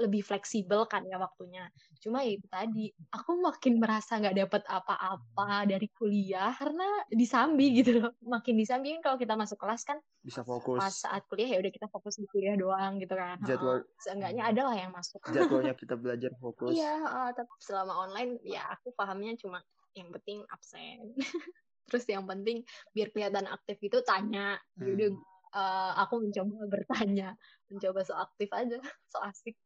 lebih 0.00 0.24
fleksibel 0.24 0.88
kan 0.88 1.04
ya 1.04 1.20
waktunya. 1.20 1.68
Cuma 2.00 2.24
ya 2.24 2.32
itu 2.40 2.48
tadi, 2.48 2.88
aku 3.12 3.36
makin 3.36 3.76
merasa 3.76 4.16
nggak 4.16 4.48
dapat 4.48 4.62
apa-apa 4.64 5.68
dari 5.68 5.84
kuliah 5.92 6.48
karena 6.56 7.04
disambi 7.12 7.76
gitu 7.76 8.00
loh. 8.00 8.16
Makin 8.24 8.56
disambi 8.56 8.96
kan 8.96 9.00
kalau 9.04 9.16
kita 9.20 9.36
masuk 9.36 9.60
kelas 9.60 9.84
kan 9.84 10.00
Bisa 10.24 10.40
fokus. 10.40 10.80
pas 10.80 10.94
saat 10.96 11.28
kuliah 11.28 11.52
ya 11.52 11.58
udah 11.60 11.72
kita 11.74 11.92
fokus 11.92 12.16
di 12.16 12.24
kuliah 12.24 12.56
doang 12.56 12.96
gitu 13.04 13.12
kan. 13.12 13.36
Jadwal-. 13.44 13.84
Seenggaknya 14.00 14.48
ada 14.48 14.72
lah 14.72 14.76
yang 14.80 14.96
masuk. 14.96 15.20
Jadwalnya 15.28 15.76
kita 15.84 15.94
belajar 16.00 16.32
fokus. 16.40 16.72
Iya, 16.72 16.96
heeh, 16.96 17.28
tapi 17.36 17.52
selama 17.60 17.92
online 18.08 18.40
ya 18.48 18.64
aku 18.72 18.96
pahamnya 18.96 19.36
cuma 19.36 19.60
yang 19.96 20.08
penting 20.12 20.44
absen. 20.48 21.16
Terus 21.90 22.04
yang 22.08 22.24
penting 22.24 22.64
biar 22.96 23.12
kelihatan 23.12 23.44
aktif 23.48 23.76
itu 23.82 24.00
tanya. 24.06 24.56
Hmm. 24.78 24.86
Yaudah 24.88 25.10
eh, 25.56 25.92
aku 26.00 26.14
mencoba 26.24 26.56
bertanya, 26.74 27.36
mencoba 27.68 28.00
so 28.06 28.16
aktif 28.16 28.48
aja, 28.52 28.78
so 29.12 29.20
asik. 29.24 29.56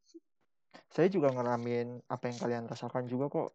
Saya 0.93 1.09
juga 1.09 1.33
ngalamin 1.33 2.05
apa 2.09 2.29
yang 2.29 2.39
kalian 2.39 2.65
rasakan 2.69 3.07
juga 3.09 3.33
kok. 3.33 3.51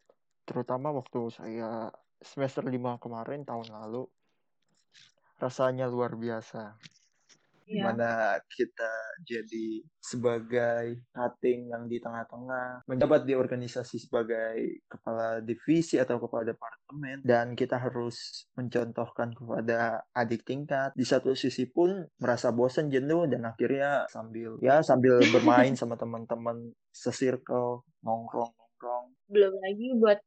Terutama 0.45 0.89
waktu 0.89 1.29
saya 1.31 1.93
semester 2.21 2.65
5 2.65 3.01
kemarin 3.01 3.45
tahun 3.45 3.69
lalu. 3.71 4.05
Rasanya 5.41 5.89
luar 5.89 6.13
biasa. 6.13 6.77
Iya. 7.71 7.87
Mana 7.87 8.11
kita 8.51 8.91
jadi 9.23 9.79
sebagai 10.03 11.07
cutting 11.15 11.71
yang 11.71 11.87
di 11.87 12.03
tengah-tengah, 12.03 12.83
menjabat 12.83 13.23
di 13.23 13.31
organisasi 13.31 13.95
sebagai 13.95 14.83
kepala 14.91 15.39
divisi 15.39 15.95
atau 15.95 16.19
kepala 16.19 16.51
departemen, 16.51 17.23
dan 17.23 17.55
kita 17.55 17.79
harus 17.79 18.43
mencontohkan 18.59 19.31
kepada 19.31 20.03
adik 20.11 20.43
tingkat. 20.43 20.91
Di 20.99 21.07
satu 21.07 21.31
sisi 21.31 21.63
pun 21.63 22.03
merasa 22.19 22.51
bosan, 22.51 22.91
jenuh, 22.91 23.23
dan 23.31 23.47
akhirnya 23.47 24.03
sambil 24.11 24.59
ya 24.59 24.83
sambil 24.83 25.15
bermain 25.35 25.71
sama 25.79 25.95
teman-teman 25.95 26.75
sesirkel, 26.91 27.87
nongkrong-nongkrong. 28.03 29.15
Belum 29.31 29.53
lagi 29.63 29.87
buat 29.95 30.19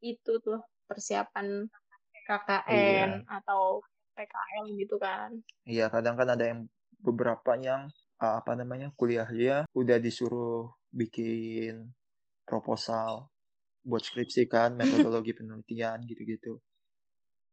itu 0.00 0.32
tuh 0.40 0.64
persiapan 0.88 1.68
KKN 2.24 3.28
atau 3.28 3.84
PKL 4.16 4.64
gitu 4.80 4.96
kan. 4.96 5.30
Iya, 5.68 5.92
kadang 5.92 6.16
kan 6.16 6.32
ada 6.32 6.44
yang 6.48 6.64
beberapa 7.00 7.56
yang 7.60 7.88
uh, 8.20 8.40
apa 8.40 8.56
namanya 8.56 8.92
kuliah 8.96 9.28
dia 9.28 9.64
udah 9.76 9.98
disuruh 10.00 10.72
bikin 10.92 11.92
proposal 12.46 13.28
buat 13.86 14.02
skripsi 14.02 14.50
kan, 14.50 14.74
metodologi 14.78 15.32
penelitian 15.36 16.02
gitu-gitu. 16.06 16.58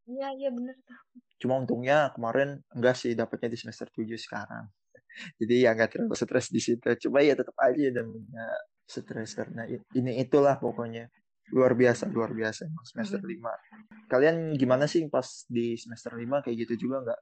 Iya, 0.03 0.35
iya 0.35 0.49
bener 0.51 0.75
tuh. 0.83 0.99
Cuma 1.39 1.61
untungnya 1.61 2.11
kemarin 2.11 2.59
enggak 2.75 2.95
sih 2.99 3.15
dapatnya 3.15 3.53
di 3.53 3.57
semester 3.59 3.87
7 3.87 4.03
sekarang. 4.19 4.65
Jadi 5.39 5.63
ya 5.63 5.71
nggak 5.77 5.89
terlalu 5.95 6.15
stres 6.17 6.47
di 6.51 6.59
situ. 6.59 6.83
Cuma 7.07 7.23
ya 7.23 7.37
tetap 7.37 7.55
aja 7.61 7.87
namanya 7.93 8.45
stres 8.83 9.31
karena 9.37 9.63
ini 9.95 10.19
itulah 10.19 10.59
pokoknya. 10.59 11.07
Luar 11.53 11.75
biasa, 11.75 12.07
luar 12.09 12.31
biasa 12.31 12.65
emang 12.65 12.87
semester 12.87 13.19
5. 13.19 14.09
Kalian 14.09 14.55
gimana 14.55 14.87
sih 14.87 15.05
pas 15.11 15.43
di 15.47 15.75
semester 15.75 16.15
5 16.15 16.43
kayak 16.43 16.55
gitu 16.67 16.87
juga 16.87 17.03
nggak? 17.03 17.21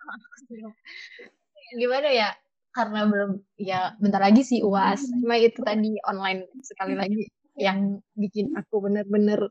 gimana 1.76 2.08
ya? 2.10 2.30
Karena 2.70 3.02
belum 3.06 3.42
ya 3.58 3.94
bentar 3.98 4.22
lagi 4.22 4.46
sih 4.46 4.62
uas 4.62 5.02
cuma 5.22 5.34
itu 5.34 5.58
tadi 5.66 5.98
online 6.06 6.46
sekali 6.62 6.94
lagi 6.94 7.26
yang 7.58 7.98
bikin 8.14 8.54
aku 8.54 8.78
bener-bener 8.86 9.50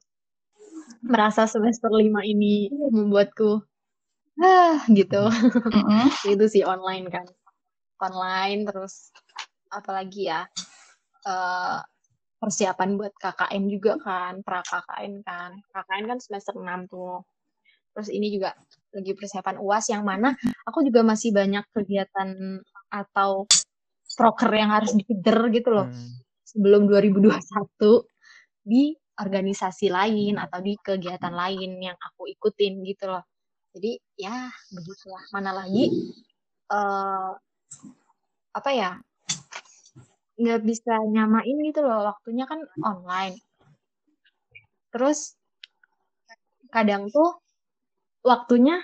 merasa 1.03 1.43
semester 1.45 1.91
lima 1.91 2.23
ini 2.23 2.71
membuatku 2.71 3.59
ah 4.39 4.79
gitu. 4.87 5.27
Mm-mm. 5.67 6.07
itu 6.33 6.45
sih 6.47 6.63
online 6.63 7.11
kan. 7.11 7.27
Online 7.99 8.63
terus 8.63 9.11
apalagi 9.67 10.31
ya? 10.31 10.47
Eh, 11.27 11.79
persiapan 12.39 12.95
buat 12.95 13.11
KKN 13.19 13.63
juga 13.67 13.99
kan 13.99 14.39
pra 14.47 14.63
KKN 14.63 15.13
kan. 15.27 15.59
KKN 15.75 16.05
kan 16.07 16.19
semester 16.23 16.55
6 16.55 16.87
tuh. 16.87 17.19
Terus 17.91 18.09
ini 18.15 18.31
juga 18.31 18.55
lagi 18.89 19.13
persiapan 19.13 19.55
UAS 19.61 19.93
yang 19.93 20.01
mana 20.01 20.33
aku 20.65 20.81
juga 20.81 21.05
masih 21.05 21.29
banyak 21.29 21.61
kegiatan 21.73 22.59
atau 22.89 23.45
proker 24.17 24.51
yang 24.51 24.73
harus 24.73 24.91
dikejar 24.97 25.49
gitu 25.53 25.69
loh 25.69 25.87
Hmm. 25.87 26.09
sebelum 26.43 26.89
2021 26.89 28.01
di 28.65 28.97
organisasi 29.19 29.91
lain 29.91 30.39
atau 30.39 30.59
di 30.63 30.73
kegiatan 30.79 31.29
lain 31.29 31.77
yang 31.77 31.97
aku 31.99 32.25
ikutin 32.31 32.81
gitu 32.87 33.11
loh. 33.11 33.21
Jadi 33.75 33.99
ya 34.17 34.49
begitulah. 34.73 35.21
Mana 35.35 35.51
lagi 35.53 35.91
eh 36.71 37.31
apa 38.49 38.69
ya 38.73 38.97
nggak 40.39 40.61
bisa 40.63 40.95
nyamain 41.11 41.57
gitu 41.67 41.83
loh 41.85 42.09
waktunya 42.09 42.47
kan 42.49 42.63
online. 42.81 43.37
Terus 44.89 45.37
kadang 46.73 47.11
tuh 47.13 47.37
waktunya 48.23 48.83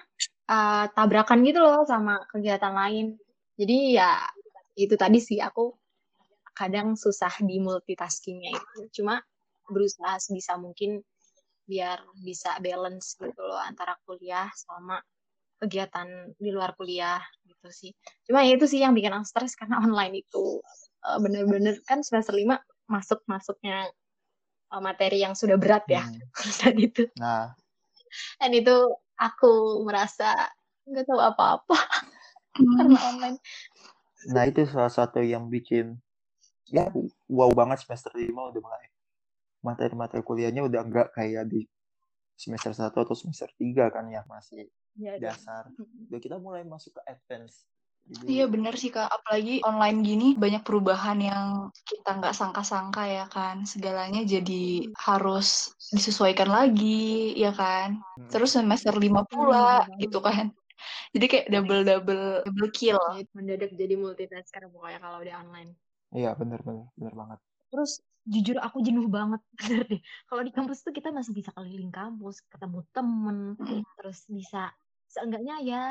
eh, 0.50 0.86
tabrakan 0.92 1.44
gitu 1.44 1.60
loh 1.62 1.84
sama 1.88 2.24
kegiatan 2.32 2.74
lain. 2.74 3.15
Jadi 3.56 3.96
ya 3.96 4.20
itu 4.75 4.96
tadi 5.00 5.20
sih 5.24 5.39
aku 5.39 5.72
kadang 6.56 6.96
susah 6.96 7.32
di 7.44 7.60
multitaskingnya 7.60 8.51
itu. 8.56 8.80
Cuma 9.01 9.20
berusaha 9.68 10.20
sebisa 10.22 10.56
mungkin 10.56 11.01
biar 11.65 11.98
bisa 12.22 12.56
balance 12.62 13.18
gitu 13.18 13.42
loh 13.42 13.58
antara 13.58 13.98
kuliah 14.06 14.48
sama 14.54 15.01
kegiatan 15.58 16.36
di 16.38 16.50
luar 16.54 16.77
kuliah 16.77 17.20
gitu 17.48 17.68
sih. 17.72 17.92
Cuma 18.27 18.46
ya 18.46 18.56
itu 18.56 18.68
sih 18.70 18.84
yang 18.84 18.94
bikin 18.94 19.15
aku 19.15 19.25
stres 19.25 19.58
karena 19.58 19.82
online 19.82 20.22
itu 20.24 20.62
eh, 21.04 21.18
bener-bener 21.20 21.82
kan 21.88 22.04
semester 22.06 22.36
lima 22.36 22.60
masuk-masuknya 22.86 23.89
eh, 24.72 24.82
materi 24.84 25.24
yang 25.24 25.34
sudah 25.34 25.58
berat 25.58 25.84
ya. 25.89 26.06
Hmm. 26.06 26.77
Itu 26.88 27.08
Nah, 27.18 27.56
dan 28.39 28.51
itu 28.56 28.75
aku 29.17 29.81
merasa 29.86 30.31
nggak 30.86 31.05
tahu 31.07 31.19
apa-apa 31.22 31.77
Hmm. 32.55 32.72
karena 32.79 33.00
online. 33.12 33.38
nah 34.31 34.48
itu 34.48 34.63
salah 34.63 34.88
satu 34.88 35.19
yang 35.19 35.51
bikin 35.51 36.00
ya 36.72 36.88
wow 37.27 37.51
banget 37.51 37.84
semester 37.84 38.15
5 38.15 38.31
udah 38.31 38.62
mulai 38.63 38.88
materi-materi 39.60 40.24
kuliahnya 40.24 40.63
udah 40.63 40.88
enggak 40.88 41.12
kayak 41.12 41.51
di 41.51 41.67
semester 42.39 42.72
1 42.72 42.95
atau 42.95 43.12
semester 43.12 43.51
3 43.60 43.91
kan 43.91 44.07
ya 44.07 44.24
masih 44.31 44.72
Ya, 44.95 45.19
dasar. 45.19 45.67
Udah 46.07 46.19
kita 46.24 46.39
mulai 46.39 46.63
masuk 46.63 46.95
ke 46.95 47.01
advance. 47.03 47.67
Jadi, 48.05 48.38
Iya 48.38 48.45
bener 48.45 48.77
sih 48.77 48.93
kak, 48.93 49.09
apalagi 49.09 49.65
online 49.65 50.05
gini 50.05 50.27
banyak 50.38 50.62
perubahan 50.62 51.17
yang 51.17 51.74
kita 51.89 52.21
nggak 52.21 52.38
sangka-sangka 52.38 53.01
ya 53.09 53.25
kan, 53.25 53.65
segalanya 53.65 54.21
jadi 54.21 54.93
harus 54.93 55.74
disesuaikan 55.89 56.53
lagi 56.53 57.33
ya 57.33 57.50
kan. 57.50 57.97
Hmm. 57.97 58.29
Terus 58.29 58.53
semester 58.53 58.93
lima 58.93 59.25
pula 59.25 59.89
bener 59.89 60.05
gitu 60.05 60.21
kan. 60.21 60.53
Jadi 61.17 61.25
kayak 61.25 61.47
double 61.50 61.81
double 61.81 62.25
double 62.45 62.69
kill. 62.69 63.01
Ya, 63.17 63.25
mendadak 63.33 63.74
jadi 63.74 63.97
multitasker 63.97 64.69
pokoknya 64.69 65.00
kalau 65.01 65.25
udah 65.25 65.35
online. 65.41 65.74
Iya 66.13 66.38
bener 66.38 66.62
bener 66.62 66.85
bener 66.93 67.13
banget. 67.17 67.39
Terus 67.74 68.05
jujur 68.29 68.57
aku 68.62 68.85
jenuh 68.85 69.09
banget 69.09 69.41
bener 69.65 69.81
deh. 69.89 70.01
Kalau 70.29 70.41
di 70.45 70.53
kampus 70.53 70.85
tuh 70.85 70.93
kita 70.93 71.09
masih 71.09 71.33
bisa 71.33 71.50
keliling 71.57 71.89
kampus, 71.89 72.45
ketemu 72.53 72.85
temen, 72.93 73.57
terus 73.97 74.29
bisa 74.29 74.69
seenggaknya 75.09 75.57
ya 75.65 75.83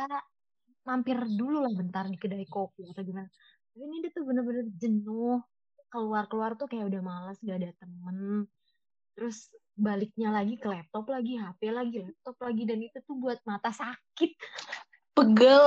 mampir 0.85 1.17
dulu 1.25 1.65
lah 1.65 1.73
bentar 1.73 2.05
di 2.07 2.17
kedai 2.21 2.45
kopi 2.47 2.89
atau 2.93 3.03
gimana. 3.03 3.29
Tapi 3.73 3.81
ini 3.81 3.97
dia 4.05 4.11
tuh 4.13 4.25
bener-bener 4.29 4.69
jenuh. 4.77 5.41
Keluar-keluar 5.89 6.59
tuh 6.59 6.67
kayak 6.67 6.91
udah 6.91 7.03
males 7.03 7.39
gak 7.41 7.59
ada 7.59 7.71
temen. 7.81 8.47
Terus 9.15 9.51
baliknya 9.75 10.31
lagi 10.31 10.59
ke 10.59 10.67
laptop 10.67 11.07
lagi, 11.11 11.39
HP 11.39 11.71
lagi, 11.71 12.03
laptop 12.03 12.37
lagi. 12.43 12.63
Dan 12.67 12.79
itu 12.83 12.99
tuh 13.03 13.17
buat 13.19 13.39
mata 13.47 13.71
sakit. 13.71 14.33
Pegel. 15.15 15.65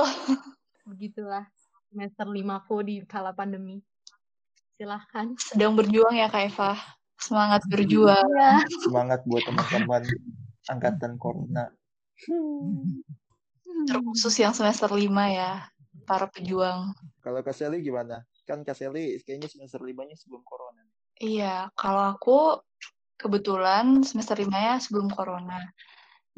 Begitulah 0.84 1.44
semester 1.88 2.26
limaku 2.28 2.84
di 2.84 3.00
kala 3.08 3.32
pandemi. 3.32 3.80
Silahkan. 4.76 5.34
Sedang 5.40 5.74
berjuang 5.74 6.14
ya 6.14 6.28
Kak 6.28 6.44
Eva. 6.52 6.72
Semangat 7.18 7.66
berjuang. 7.66 8.28
Iya. 8.30 8.62
Semangat 8.84 9.20
buat 9.26 9.42
teman-teman 9.42 10.02
angkatan 10.72 11.18
corona. 11.18 11.72
Terkhusus 13.86 14.34
yang 14.40 14.56
semester 14.56 14.90
lima 14.90 15.30
ya. 15.30 15.52
Para 16.08 16.26
pejuang. 16.26 16.96
Kalau 17.20 17.44
Kak 17.44 17.52
Sally 17.52 17.84
gimana? 17.84 18.24
Kan 18.48 18.64
Kak 18.64 18.74
Sally 18.74 19.20
kayaknya 19.20 19.52
semester 19.52 19.76
5-nya 19.84 20.16
sebelum 20.16 20.40
corona. 20.40 20.80
Iya, 21.20 21.68
kalau 21.76 22.16
aku 22.16 22.62
kebetulan 23.18 24.06
semester 24.06 24.38
limanya 24.38 24.78
sebelum 24.78 25.10
corona. 25.10 25.58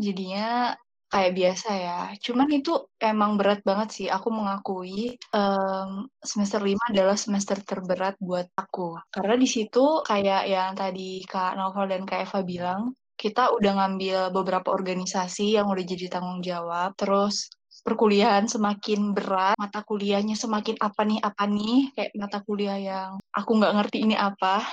Jadinya 0.01 0.73
kayak 1.13 1.37
biasa 1.37 1.71
ya. 1.77 2.01
Cuman 2.17 2.49
itu 2.55 2.73
emang 2.97 3.37
berat 3.37 3.61
banget 3.67 3.89
sih. 3.93 4.07
Aku 4.09 4.33
mengakui 4.33 5.21
em, 5.37 6.09
semester 6.25 6.65
lima 6.65 6.81
adalah 6.89 7.19
semester 7.21 7.61
terberat 7.61 8.17
buat 8.17 8.49
aku. 8.57 8.97
Karena 9.13 9.37
di 9.37 9.49
situ 9.51 10.01
kayak 10.07 10.49
yang 10.49 10.73
tadi 10.73 11.21
Kak 11.29 11.61
Novel 11.61 11.93
dan 11.93 12.03
Kak 12.09 12.25
Eva 12.25 12.41
bilang, 12.41 12.81
kita 13.21 13.53
udah 13.53 13.73
ngambil 13.77 14.33
beberapa 14.33 14.73
organisasi 14.73 15.61
yang 15.61 15.69
udah 15.69 15.85
jadi 15.85 16.09
tanggung 16.09 16.41
jawab. 16.41 16.97
Terus 16.97 17.53
perkuliahan 17.85 18.49
semakin 18.49 19.13
berat, 19.13 19.61
mata 19.61 19.85
kuliahnya 19.85 20.41
semakin 20.41 20.81
apa 20.81 21.05
nih 21.05 21.21
apa 21.21 21.45
nih, 21.45 21.93
kayak 21.93 22.11
mata 22.17 22.41
kuliah 22.41 22.81
yang 22.81 23.11
aku 23.37 23.51
nggak 23.61 23.75
ngerti 23.77 24.09
ini 24.09 24.17
apa. 24.17 24.65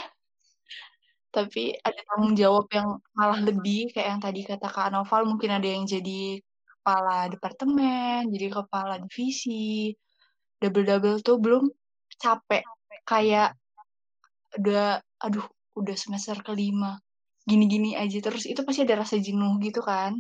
Tapi 1.27 1.75
ada 1.83 1.99
tanggung 2.07 2.39
jawab 2.39 2.71
yang 2.71 3.03
malah 3.11 3.43
lebih 3.43 3.91
kayak 3.91 4.15
yang 4.15 4.21
tadi 4.23 4.41
kata 4.47 4.67
Kak 4.71 4.95
Noval, 4.95 5.27
mungkin 5.27 5.51
ada 5.51 5.67
yang 5.67 5.83
jadi 5.83 6.39
kepala 6.63 7.27
departemen, 7.27 8.31
jadi 8.31 8.47
kepala 8.63 8.95
divisi, 9.03 9.91
double-double 10.63 11.19
tuh 11.19 11.35
belum 11.35 11.67
capek. 12.15 12.63
Kayak 13.03 13.59
udah, 14.55 15.03
aduh, 15.19 15.43
udah 15.75 15.95
semester 15.99 16.39
kelima, 16.41 16.95
gini-gini 17.47 17.95
aja 17.95 18.17
terus 18.19 18.43
itu 18.45 18.61
pasti 18.67 18.83
ada 18.83 19.01
rasa 19.03 19.15
jenuh 19.17 19.57
gitu 19.63 19.79
kan? 19.79 20.19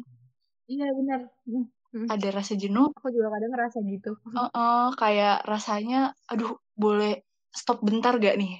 Iya 0.67 0.87
benar. 0.95 1.19
Hmm. 1.47 1.65
Hmm. 1.95 2.07
Ada 2.11 2.27
rasa 2.35 2.53
jenuh, 2.59 2.91
Aku 2.99 3.07
juga 3.15 3.31
kadang 3.31 3.51
ngerasa 3.55 3.77
gitu. 3.87 4.11
Heeh, 4.27 4.85
kayak 4.99 5.37
rasanya, 5.47 6.11
aduh, 6.27 6.59
boleh 6.75 7.23
stop 7.55 7.79
bentar 7.79 8.19
gak 8.19 8.35
nih? 8.35 8.59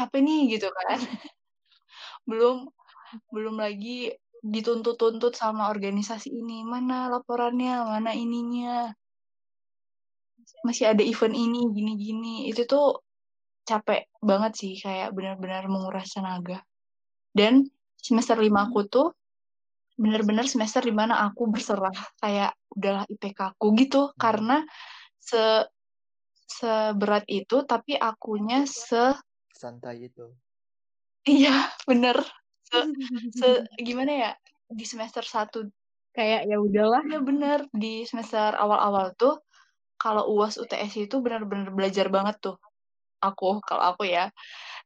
Apa 0.00 0.16
nih 0.24 0.56
gitu 0.56 0.68
kan? 0.72 0.98
Belum, 2.28 2.66
belum 3.30 3.56
lagi 3.62 4.12
dituntut-tuntut 4.42 5.32
sama 5.38 5.70
organisasi 5.70 6.28
ini. 6.34 6.66
Mana 6.66 7.08
laporannya, 7.12 7.86
mana 7.86 8.10
ininya. 8.16 8.90
Masih 10.66 10.90
ada 10.92 11.02
event 11.02 11.34
ini, 11.36 11.60
gini-gini. 11.76 12.34
Itu 12.50 12.66
tuh 12.66 13.02
capek 13.68 14.08
banget 14.22 14.52
sih, 14.60 14.72
kayak 14.78 15.14
benar-benar 15.16 15.66
menguras 15.70 16.10
tenaga. 16.14 16.62
Dan 17.34 17.68
semester 18.06 18.38
lima 18.38 18.70
aku 18.70 18.86
tuh 18.86 19.10
benar-benar 19.98 20.46
semester 20.46 20.84
di 20.84 20.94
mana 20.94 21.26
aku 21.26 21.50
berserah 21.50 21.94
kayak 22.22 22.54
udahlah 22.70 23.04
IPK 23.10 23.56
aku 23.58 23.66
gitu. 23.74 24.14
Karena 24.14 24.62
se 25.18 25.66
seberat 26.46 27.26
itu 27.26 27.66
tapi 27.66 27.98
akunya 27.98 28.62
se 28.70 29.18
Santai 29.50 30.06
itu. 30.06 30.30
iya 31.26 31.66
bener. 31.88 32.22
Se, 32.62 32.78
se 33.34 33.48
gimana 33.88 34.12
ya 34.14 34.30
di 34.70 34.84
semester 34.86 35.26
satu 35.26 35.66
Kayak 36.16 36.48
ya 36.48 36.56
udahlah. 36.56 37.02
ya 37.04 37.20
bener. 37.20 37.68
Di 37.76 38.08
semester 38.08 38.56
awal-awal 38.56 39.12
tuh 39.20 39.36
kalau 40.00 40.24
UAS 40.32 40.56
UTS 40.56 41.08
itu 41.08 41.16
benar-benar 41.20 41.72
belajar 41.72 42.08
banget 42.08 42.36
tuh 42.40 42.56
aku 43.20 43.60
kalau 43.64 43.94
aku 43.94 44.08
ya 44.08 44.28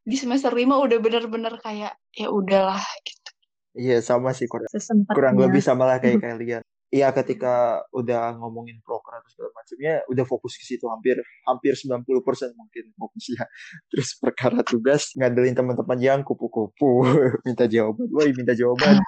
di 0.01 0.15
semester 0.17 0.51
lima 0.51 0.79
udah 0.81 0.97
bener-bener 0.97 1.55
kayak 1.61 1.93
ya 2.15 2.27
udahlah 2.31 2.81
gitu 3.05 3.31
Iya 3.71 4.03
sama 4.03 4.35
sih 4.35 4.51
kurang, 4.51 4.67
Sesempatnya. 4.67 5.15
kurang 5.15 5.35
lebih 5.39 5.63
sama 5.63 5.87
lah 5.87 6.03
kayak 6.03 6.19
kalian. 6.27 6.59
Iya 6.91 7.07
ketika 7.15 7.79
udah 7.95 8.35
ngomongin 8.35 8.83
proker 8.83 9.15
atau 9.15 9.31
segala 9.31 9.55
macamnya 9.55 10.03
udah 10.11 10.25
fokus 10.27 10.59
ke 10.59 10.67
situ 10.67 10.91
hampir 10.91 11.15
hampir 11.47 11.79
90% 11.79 12.03
mungkin 12.51 12.83
fokusnya. 12.99 13.47
Terus 13.95 14.19
perkara 14.19 14.59
tugas 14.67 15.15
ngandelin 15.15 15.55
teman-teman 15.55 15.99
yang 16.03 16.19
kupu-kupu 16.27 17.07
minta 17.47 17.63
jawaban. 17.63 18.11
Woi 18.11 18.35
minta 18.35 18.51
jawaban. 18.51 18.99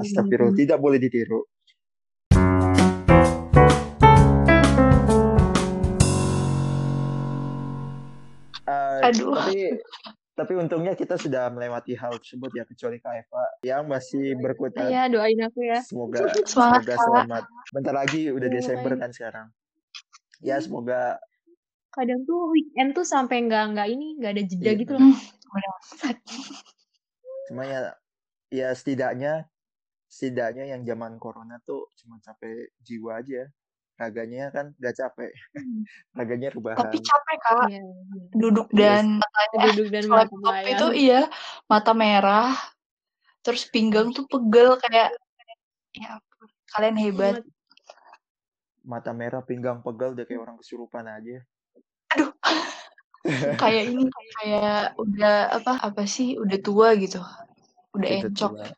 Astagfirullah 0.00 0.56
tidak 0.56 0.80
boleh 0.80 0.96
ditiru. 0.96 1.44
Aduh. 9.04 9.34
Tapi 9.34 9.58
tapi 10.38 10.54
untungnya 10.54 10.94
kita 10.94 11.18
sudah 11.18 11.50
melewati 11.50 11.98
hal 11.98 12.14
tersebut 12.22 12.54
ya 12.54 12.62
kecuali 12.62 13.02
Kak 13.02 13.14
Eva 13.26 13.44
yang 13.66 13.90
masih 13.90 14.38
berkutat. 14.38 14.86
Iya, 14.86 15.10
doain 15.10 15.34
aku 15.42 15.66
ya. 15.66 15.82
Semoga 15.82 16.22
Semangat, 16.46 16.86
semoga 16.86 16.94
selamat. 16.94 17.44
Bentar 17.74 17.94
lagi 17.98 18.30
udah 18.30 18.46
Iya, 18.46 18.54
Desember 18.54 18.92
kan 18.94 19.10
sekarang. 19.10 19.46
Ya 20.38 20.62
semoga 20.62 21.18
Kadang 21.90 22.22
tuh 22.22 22.54
weekend 22.54 22.94
tuh 22.94 23.02
sampai 23.02 23.42
nggak 23.50 23.74
nggak 23.74 23.88
ini 23.90 24.06
nggak 24.22 24.32
ada 24.38 24.42
jeda 24.46 24.62
Iya, 24.62 24.74
gitu 24.78 24.94
loh. 24.94 25.10
cuma 27.48 27.64
ya 27.64 27.80
ya 28.52 28.68
setidaknya 28.76 29.48
setidaknya 30.04 30.68
yang 30.68 30.84
zaman 30.84 31.16
corona 31.16 31.56
tuh 31.64 31.90
cuma 31.98 32.22
capek 32.22 32.70
jiwa 32.78 33.18
aja. 33.18 33.50
Raganya 33.98 34.54
kan 34.54 34.66
gak 34.78 34.94
capek. 34.94 35.34
Raganya 36.16 36.48
rebahan. 36.54 36.78
tapi 36.86 36.98
capek 37.02 37.36
kak 37.42 37.66
Iya, 37.68 37.82
duduk 38.38 38.66
Yes. 38.70 38.78
dan 38.78 39.04
matanya 39.18 39.56
duduk 39.74 39.86
dan 39.90 40.04
laptop 40.06 40.54
itu 40.62 40.86
iya 40.94 41.20
mata 41.66 41.92
merah 41.92 42.54
terus 43.42 43.66
pinggang 43.66 44.14
tuh 44.14 44.24
pegel 44.30 44.78
kayak 44.78 45.18
ya 45.92 46.22
kalian 46.72 46.96
hebat 46.96 47.42
Mata 48.88 49.12
merah, 49.12 49.44
pinggang 49.44 49.84
pegel 49.84 50.16
udah 50.16 50.24
kayak 50.24 50.40
orang 50.48 50.56
kesurupan 50.56 51.04
aja. 51.04 51.44
kayak 53.60 53.84
ini 53.84 54.08
kayak 54.40 54.96
udah 54.96 55.60
apa 55.60 55.72
apa 55.92 56.08
sih 56.08 56.40
udah 56.40 56.56
tua 56.56 56.96
gitu 56.96 57.20
udah 57.92 58.08
Itu 58.08 58.32
encok 58.32 58.52
tua. 58.56 58.72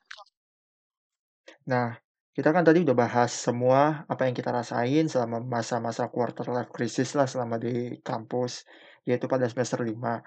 Nah, 1.71 1.95
kita 2.41 2.57
kan 2.57 2.65
tadi 2.65 2.81
udah 2.81 2.97
bahas 2.97 3.37
semua 3.37 4.09
apa 4.09 4.25
yang 4.25 4.33
kita 4.33 4.49
rasain 4.49 5.05
selama 5.13 5.45
masa-masa 5.45 6.09
quarter 6.09 6.49
life 6.49 6.73
crisis 6.73 7.13
lah 7.13 7.29
selama 7.29 7.61
di 7.61 8.01
kampus, 8.01 8.65
yaitu 9.05 9.29
pada 9.29 9.45
semester 9.45 9.85
5. 9.85 10.25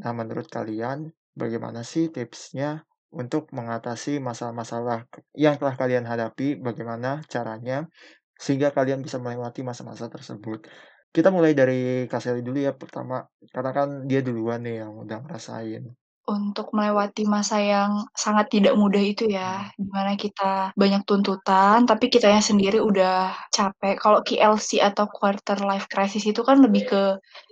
Nah, 0.00 0.12
menurut 0.16 0.48
kalian 0.48 1.12
bagaimana 1.36 1.84
sih 1.84 2.08
tipsnya 2.08 2.88
untuk 3.12 3.52
mengatasi 3.52 4.16
masalah-masalah 4.16 5.12
yang 5.36 5.60
telah 5.60 5.76
kalian 5.76 6.08
hadapi? 6.08 6.56
Bagaimana 6.56 7.20
caranya 7.28 7.84
sehingga 8.40 8.72
kalian 8.72 9.04
bisa 9.04 9.20
melewati 9.20 9.60
masa-masa 9.60 10.08
tersebut. 10.08 10.64
Kita 11.12 11.28
mulai 11.28 11.52
dari 11.52 12.08
Kak 12.08 12.16
Sally 12.16 12.40
dulu 12.40 12.64
ya 12.64 12.72
pertama, 12.72 13.28
karena 13.52 13.76
kan 13.76 14.08
dia 14.08 14.24
duluan 14.24 14.64
nih 14.64 14.88
yang 14.88 14.96
udah 14.96 15.20
ngerasain. 15.20 15.84
Untuk 16.26 16.74
melewati 16.74 17.22
masa 17.22 17.62
yang 17.62 18.10
sangat 18.10 18.50
tidak 18.50 18.74
mudah 18.74 18.98
itu 18.98 19.30
ya, 19.30 19.70
di 19.78 19.86
mana 19.86 20.18
kita 20.18 20.74
banyak 20.74 21.06
tuntutan, 21.06 21.86
tapi 21.86 22.10
kitanya 22.10 22.42
sendiri 22.42 22.82
udah 22.82 23.30
capek. 23.54 23.94
Kalau 23.94 24.26
KLC 24.26 24.82
atau 24.82 25.06
quarter 25.06 25.54
life 25.62 25.86
crisis 25.86 26.26
itu 26.26 26.42
kan 26.42 26.58
lebih 26.58 26.82
ke 26.90 27.02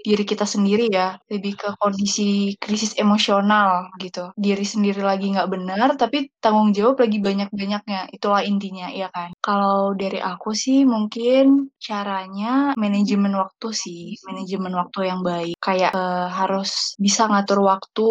diri 0.03 0.27
kita 0.27 0.43
sendiri 0.43 0.91
ya, 0.91 1.15
lebih 1.31 1.55
ke 1.55 1.69
kondisi 1.79 2.59
krisis 2.59 2.99
emosional 2.99 3.95
gitu. 4.03 4.35
Diri 4.35 4.67
sendiri 4.67 5.07
lagi 5.07 5.31
nggak 5.31 5.51
benar, 5.55 5.95
tapi 5.95 6.35
tanggung 6.43 6.75
jawab 6.75 6.99
lagi 6.99 7.23
banyak-banyaknya. 7.23 8.11
Itulah 8.11 8.43
intinya, 8.43 8.91
ya 8.91 9.07
kan? 9.15 9.31
Kalau 9.39 9.95
dari 9.95 10.19
aku 10.19 10.51
sih 10.51 10.83
mungkin 10.83 11.71
caranya 11.79 12.75
manajemen 12.75 13.39
waktu 13.39 13.69
sih, 13.71 14.19
manajemen 14.27 14.75
waktu 14.75 14.99
yang 15.07 15.23
baik. 15.23 15.55
Kayak 15.63 15.95
eh, 15.95 16.29
harus 16.35 16.99
bisa 16.99 17.31
ngatur 17.31 17.63
waktu 17.63 18.09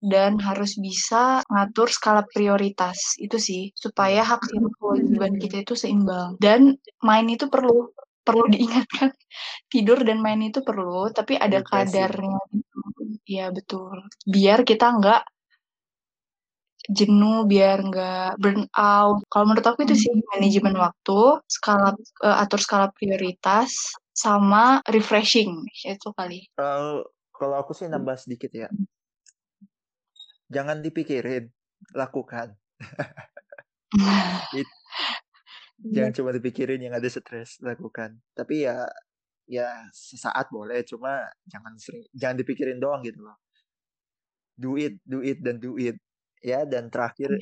dan 0.00 0.40
harus 0.40 0.80
bisa 0.80 1.44
ngatur 1.46 1.92
skala 1.92 2.24
prioritas. 2.24 3.20
Itu 3.20 3.36
sih 3.36 3.70
supaya 3.76 4.24
hak 4.24 4.42
dan 4.48 4.64
kewajiban 4.80 5.32
kita 5.36 5.56
itu 5.62 5.74
seimbang. 5.76 6.40
Dan 6.40 6.80
main 7.04 7.28
itu 7.28 7.46
perlu 7.52 7.92
perlu 8.24 8.48
diingatkan. 8.48 9.12
Tidur 9.72 10.00
dan 10.02 10.18
main 10.24 10.40
itu 10.40 10.64
perlu 10.64 11.12
tapi 11.12 11.36
ada 11.36 11.60
kadarnya. 11.60 12.40
Ya 13.28 13.52
betul. 13.52 14.08
Biar 14.26 14.64
kita 14.64 14.96
nggak 14.96 15.22
jenuh 16.90 17.44
biar 17.44 17.84
nggak 17.84 18.40
burn 18.40 18.64
out. 18.74 19.22
Kalau 19.28 19.44
menurut 19.46 19.66
aku 19.68 19.84
itu 19.84 19.94
sih 19.94 20.10
manajemen 20.34 20.74
waktu 20.80 21.44
skala 21.46 21.94
eh, 22.24 22.36
atur 22.40 22.58
skala 22.58 22.88
prioritas 22.96 23.94
sama 24.16 24.80
refreshing. 24.88 25.60
Itu 25.84 26.16
kali. 26.16 26.48
Kalau 26.56 27.04
kalau 27.30 27.56
aku 27.60 27.72
sih 27.76 27.86
nambah 27.88 28.16
sedikit 28.16 28.50
ya. 28.52 28.68
Jangan 30.50 30.82
dipikirin, 30.82 31.46
lakukan. 31.94 32.58
It- 34.58 34.76
jangan 35.80 36.12
cuma 36.12 36.30
dipikirin 36.34 36.82
yang 36.82 36.94
ada 36.94 37.08
stres, 37.08 37.62
lakukan. 37.62 38.20
Tapi 38.36 38.66
ya 38.68 38.84
ya 39.46 39.86
sesaat 39.90 40.50
boleh, 40.52 40.82
cuma 40.86 41.26
jangan 41.46 41.74
sering 41.80 42.04
jangan 42.14 42.36
dipikirin 42.42 42.78
doang 42.82 43.00
gitu 43.06 43.24
loh. 43.24 43.38
Do 44.60 44.76
it, 44.76 45.00
do 45.08 45.24
it 45.24 45.40
dan 45.40 45.56
do 45.62 45.78
it. 45.80 45.96
Ya, 46.44 46.64
dan 46.64 46.88
terakhir 46.92 47.32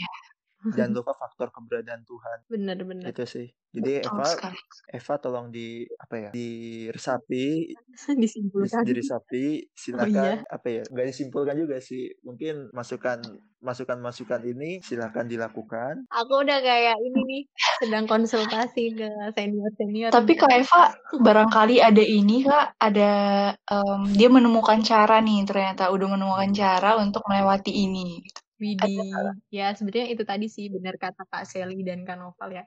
jangan 0.75 0.93
lupa 0.99 1.13
faktor 1.15 1.49
keberadaan 1.55 2.03
Tuhan. 2.03 2.39
Bener-bener. 2.51 3.11
Itu 3.11 3.25
sih. 3.25 3.49
Jadi 3.69 4.01
betul 4.01 4.17
Eva 4.17 4.25
sekali 4.25 4.59
Eva 4.97 5.15
tolong 5.21 5.47
di 5.53 5.85
apa 6.01 6.15
ya? 6.17 6.31
Diresapi, 6.33 7.47
dis- 7.93 8.17
Disimpulkan. 8.17 8.83
diresapi, 8.85 9.45
iya. 9.61 9.77
silakan 9.77 10.37
apa 10.49 10.69
ya? 10.73 10.83
Nggak 10.89 11.07
disimpulkan 11.13 11.57
juga 11.61 11.77
sih. 11.85 12.09
Mungkin 12.25 12.73
masukan 12.73 13.21
masukan-masukan 13.59 14.41
ini 14.47 14.79
silakan 14.81 15.27
dilakukan. 15.27 16.07
Aku 16.09 16.47
udah 16.47 16.59
kayak 16.63 16.97
ini 17.03 17.21
nih, 17.27 17.43
sedang 17.83 18.07
konsultasi 18.07 18.95
ke 18.95 19.11
senior-senior. 19.35 20.15
Tapi 20.15 20.33
Kak 20.39 20.53
Eva, 20.55 20.95
barangkali 21.19 21.83
ada 21.83 22.01
ini 22.01 22.47
Kak, 22.47 22.79
ada 22.79 23.11
em, 23.59 24.01
dia 24.15 24.31
menemukan 24.31 24.79
cara 24.81 25.19
nih 25.21 25.43
ternyata 25.45 25.91
udah 25.91 26.07
menemukan 26.07 26.51
cara 26.55 26.97
untuk 27.03 27.27
melewati 27.27 27.75
ini. 27.75 28.23
gitu. 28.25 28.41
Widih. 28.59 29.39
Ya, 29.55 29.71
sebetulnya 29.73 30.11
itu 30.11 30.23
tadi 30.27 30.47
sih 30.51 30.67
benar 30.69 30.99
kata 30.99 31.23
Kak 31.31 31.47
Sally 31.47 31.81
dan 31.87 32.03
Kak 32.03 32.19
Noval 32.19 32.63
ya. 32.63 32.65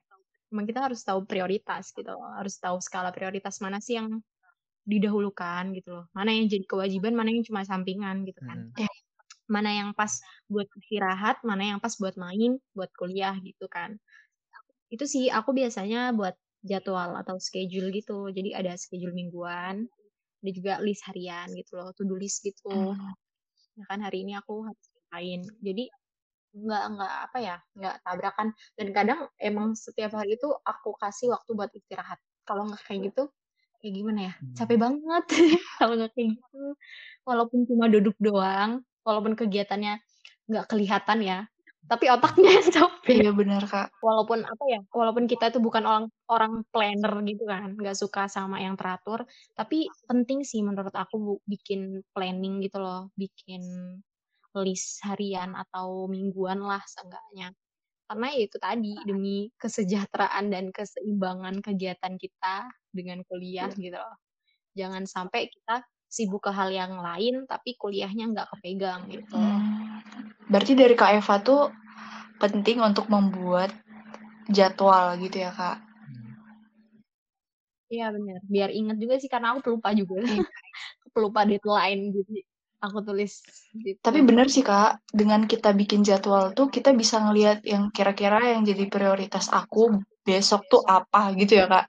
Memang 0.52 0.68
kita 0.68 0.88
harus 0.88 1.04
tahu 1.04 1.24
prioritas 1.28 1.92
gitu 1.92 2.08
loh. 2.12 2.32
Harus 2.36 2.60
tahu 2.60 2.80
skala 2.80 3.12
prioritas 3.12 3.60
mana 3.64 3.80
sih 3.84 4.00
yang 4.00 4.20
didahulukan 4.88 5.72
gitu 5.76 5.90
loh. 6.00 6.06
Mana 6.16 6.32
yang 6.36 6.48
jadi 6.48 6.66
kewajiban, 6.68 7.14
mana 7.16 7.32
yang 7.32 7.44
cuma 7.44 7.62
sampingan 7.68 8.24
gitu 8.28 8.40
kan. 8.44 8.72
Hmm. 8.76 8.90
Mana 9.52 9.70
yang 9.76 9.90
pas 9.92 10.16
buat 10.48 10.68
istirahat, 10.80 11.44
mana 11.44 11.76
yang 11.76 11.80
pas 11.84 11.92
buat 12.00 12.16
main, 12.16 12.56
buat 12.72 12.92
kuliah 12.96 13.36
gitu 13.44 13.68
kan. 13.68 14.00
Itu 14.88 15.08
sih 15.08 15.28
aku 15.28 15.52
biasanya 15.56 16.16
buat 16.16 16.36
jadwal 16.64 17.20
atau 17.20 17.36
schedule 17.40 17.92
gitu. 17.92 18.32
Jadi 18.32 18.56
ada 18.56 18.76
schedule 18.80 19.12
mingguan, 19.12 19.88
ada 20.42 20.52
juga 20.52 20.74
list 20.82 21.06
harian 21.06 21.48
gitu 21.54 21.78
loh, 21.78 21.94
to 21.94 22.02
do 22.08 22.18
list 22.18 22.42
gitu 22.42 22.70
Hmm. 22.72 23.14
ya 23.80 23.88
kan 23.88 24.04
hari 24.04 24.28
ini 24.28 24.36
aku 24.36 24.68
harus 24.68 24.91
ngapain 25.12 25.44
jadi 25.60 25.84
nggak 26.52 26.84
nggak 26.96 27.14
apa 27.28 27.38
ya 27.40 27.56
nggak 27.76 27.96
tabrakan. 28.04 28.48
Dan 28.76 28.88
kadang 28.96 29.20
emang 29.40 29.76
setiap 29.76 30.16
hari 30.16 30.40
itu 30.40 30.48
aku 30.64 30.96
kasih 31.00 31.32
waktu 31.36 31.52
buat 31.52 31.72
istirahat. 31.76 32.20
Kalau 32.48 32.68
nggak 32.68 32.84
kayak 32.88 33.12
gitu 33.12 33.24
kayak 33.80 33.94
gimana 33.96 34.20
ya? 34.32 34.34
Capek 34.56 34.78
banget. 34.80 35.24
Kalau 35.80 35.94
nggak 35.96 36.12
kayak 36.12 36.30
gitu. 36.36 36.64
Walaupun 37.24 37.60
cuma 37.68 37.86
duduk 37.88 38.16
doang 38.20 38.84
walaupun 39.08 39.34
kegiatannya 39.36 40.00
nggak 40.52 40.68
kelihatan 40.68 41.20
ya 41.24 41.40
tapi 41.90 42.06
otaknya 42.14 42.62
capek. 42.78 43.26
Iya 43.26 43.32
benar 43.34 43.66
Kak. 43.66 43.90
walaupun 44.06 44.46
apa 44.46 44.64
ya 44.70 44.80
walaupun 44.94 45.26
kita 45.26 45.50
itu 45.50 45.58
bukan 45.58 45.82
orang 45.84 46.06
orang 46.30 46.62
planner 46.70 47.10
gitu 47.26 47.50
kan 47.50 47.74
nggak 47.74 47.98
suka 47.98 48.30
sama 48.30 48.62
yang 48.62 48.78
teratur 48.78 49.26
tapi 49.58 49.90
penting 50.06 50.46
sih 50.46 50.62
menurut 50.62 50.94
aku 50.94 51.42
bikin 51.50 52.06
planning 52.14 52.62
gitu 52.62 52.78
loh 52.78 53.10
bikin 53.18 53.66
list 54.60 55.00
harian 55.08 55.56
atau 55.56 56.12
mingguan 56.12 56.60
lah 56.60 56.84
seenggaknya 56.84 57.56
karena 58.12 58.28
ya 58.36 58.42
itu 58.44 58.58
tadi 58.60 58.94
demi 59.08 59.48
kesejahteraan 59.56 60.52
dan 60.52 60.76
keseimbangan 60.76 61.64
kegiatan 61.64 62.20
kita 62.20 62.68
dengan 62.92 63.24
kuliah 63.24 63.72
gitu 63.72 63.96
loh 63.96 64.18
jangan 64.76 65.08
sampai 65.08 65.48
kita 65.48 65.84
sibuk 66.12 66.44
ke 66.44 66.52
hal 66.52 66.68
yang 66.76 67.00
lain 67.00 67.48
tapi 67.48 67.80
kuliahnya 67.80 68.28
nggak 68.36 68.48
kepegang 68.52 69.08
gitu 69.08 69.32
Hmm. 69.32 69.82
Berarti 70.52 70.76
dari 70.76 71.00
Kak 71.00 71.24
Eva 71.24 71.36
tuh 71.40 71.72
penting 72.36 72.84
untuk 72.84 73.08
membuat 73.08 73.72
jadwal 74.52 75.16
gitu 75.24 75.40
ya 75.40 75.56
Kak. 75.56 75.80
Iya 77.88 78.12
benar. 78.12 78.44
Biar 78.52 78.70
inget 78.76 79.00
juga 79.00 79.16
sih 79.16 79.32
karena 79.32 79.56
aku 79.56 79.64
pelupa 79.64 79.96
juga. 79.96 80.20
Iya. 80.20 80.44
pelupa 81.16 81.44
deadline 81.44 82.12
jadi 82.16 82.36
aku 82.86 83.00
tulis 83.08 83.34
gitu. 83.86 84.00
Tapi 84.02 84.20
benar 84.30 84.48
sih 84.54 84.64
Kak, 84.66 85.06
dengan 85.20 85.42
kita 85.52 85.70
bikin 85.80 86.02
jadwal 86.10 86.46
tuh 86.58 86.68
kita 86.76 86.90
bisa 87.02 87.16
ngelihat 87.24 87.62
yang 87.66 87.84
kira-kira 87.96 88.38
yang 88.54 88.62
jadi 88.70 88.84
prioritas 88.94 89.46
aku 89.54 90.02
besok 90.28 90.62
tuh 90.72 90.82
apa 90.98 91.34
gitu 91.40 91.54
ya 91.62 91.66
Kak. 91.74 91.86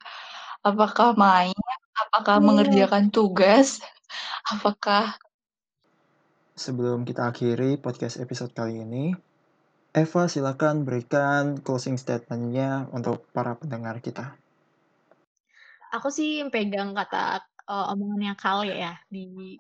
Apakah 0.69 1.09
main, 1.19 1.57
apakah 2.03 2.37
Iya. 2.39 2.47
mengerjakan 2.47 3.05
tugas, 3.15 3.81
apakah 4.53 5.17
Sebelum 6.65 7.01
kita 7.09 7.23
akhiri 7.33 7.71
podcast 7.85 8.17
episode 8.25 8.53
kali 8.59 8.75
ini, 8.87 9.05
Eva 10.03 10.23
silakan 10.35 10.77
berikan 10.87 11.45
closing 11.65 11.97
statement-nya 12.05 12.71
untuk 12.97 13.17
para 13.37 13.53
pendengar 13.61 13.97
kita. 14.07 14.27
aku 15.97 16.09
sih 16.17 16.41
yang 16.41 16.49
pegang 16.55 16.91
kata 16.99 17.19
eh, 17.69 17.87
omongannya 17.93 18.35
Kal 18.35 18.67
ya 18.67 18.99
di 19.07 19.57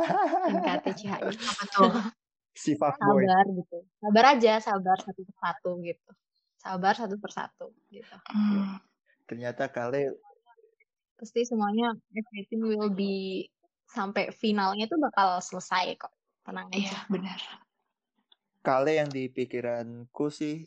NKTCHI. 0.48 1.22
apa 1.52 1.64
tuh? 1.70 1.92
Si 2.52 2.76
fuckboy. 2.76 3.24
Sabar 3.24 3.46
gitu. 3.48 3.78
Sabar 3.98 4.24
aja, 4.36 4.54
sabar 4.60 4.96
satu 5.00 5.20
persatu 5.24 5.70
gitu. 5.80 6.10
Sabar 6.60 6.94
satu 6.94 7.16
persatu 7.18 7.66
gitu. 7.90 8.16
Hmm, 8.30 8.78
Ternyata 9.26 9.72
Kale 9.72 10.12
Pasti 11.16 11.46
semuanya 11.46 11.94
everything 12.12 12.66
will 12.66 12.90
be 12.90 13.46
sampai 13.86 14.34
finalnya 14.34 14.90
tuh 14.90 14.98
bakal 14.98 15.38
selesai 15.38 15.94
kok. 15.94 16.10
Tenang 16.42 16.66
iya 16.74 16.90
aja. 16.90 16.98
benar. 17.06 17.40
Kale 18.62 18.98
yang 18.98 19.10
di 19.10 19.30
pikiranku 19.30 20.30
sih 20.34 20.66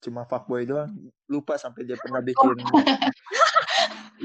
cuma 0.00 0.24
fuckboy 0.24 0.64
doang. 0.64 0.92
Lupa 1.28 1.56
sampai 1.60 1.84
dia 1.84 1.96
pernah 2.00 2.24
bikin 2.26 2.56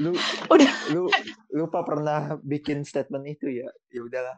lu 0.00 0.16
Udah. 0.48 0.72
lu 0.96 1.06
lupa 1.52 1.84
pernah 1.84 2.40
bikin 2.40 2.82
statement 2.88 3.28
itu 3.28 3.52
ya. 3.52 3.68
Ya 3.92 4.00
udahlah. 4.00 4.36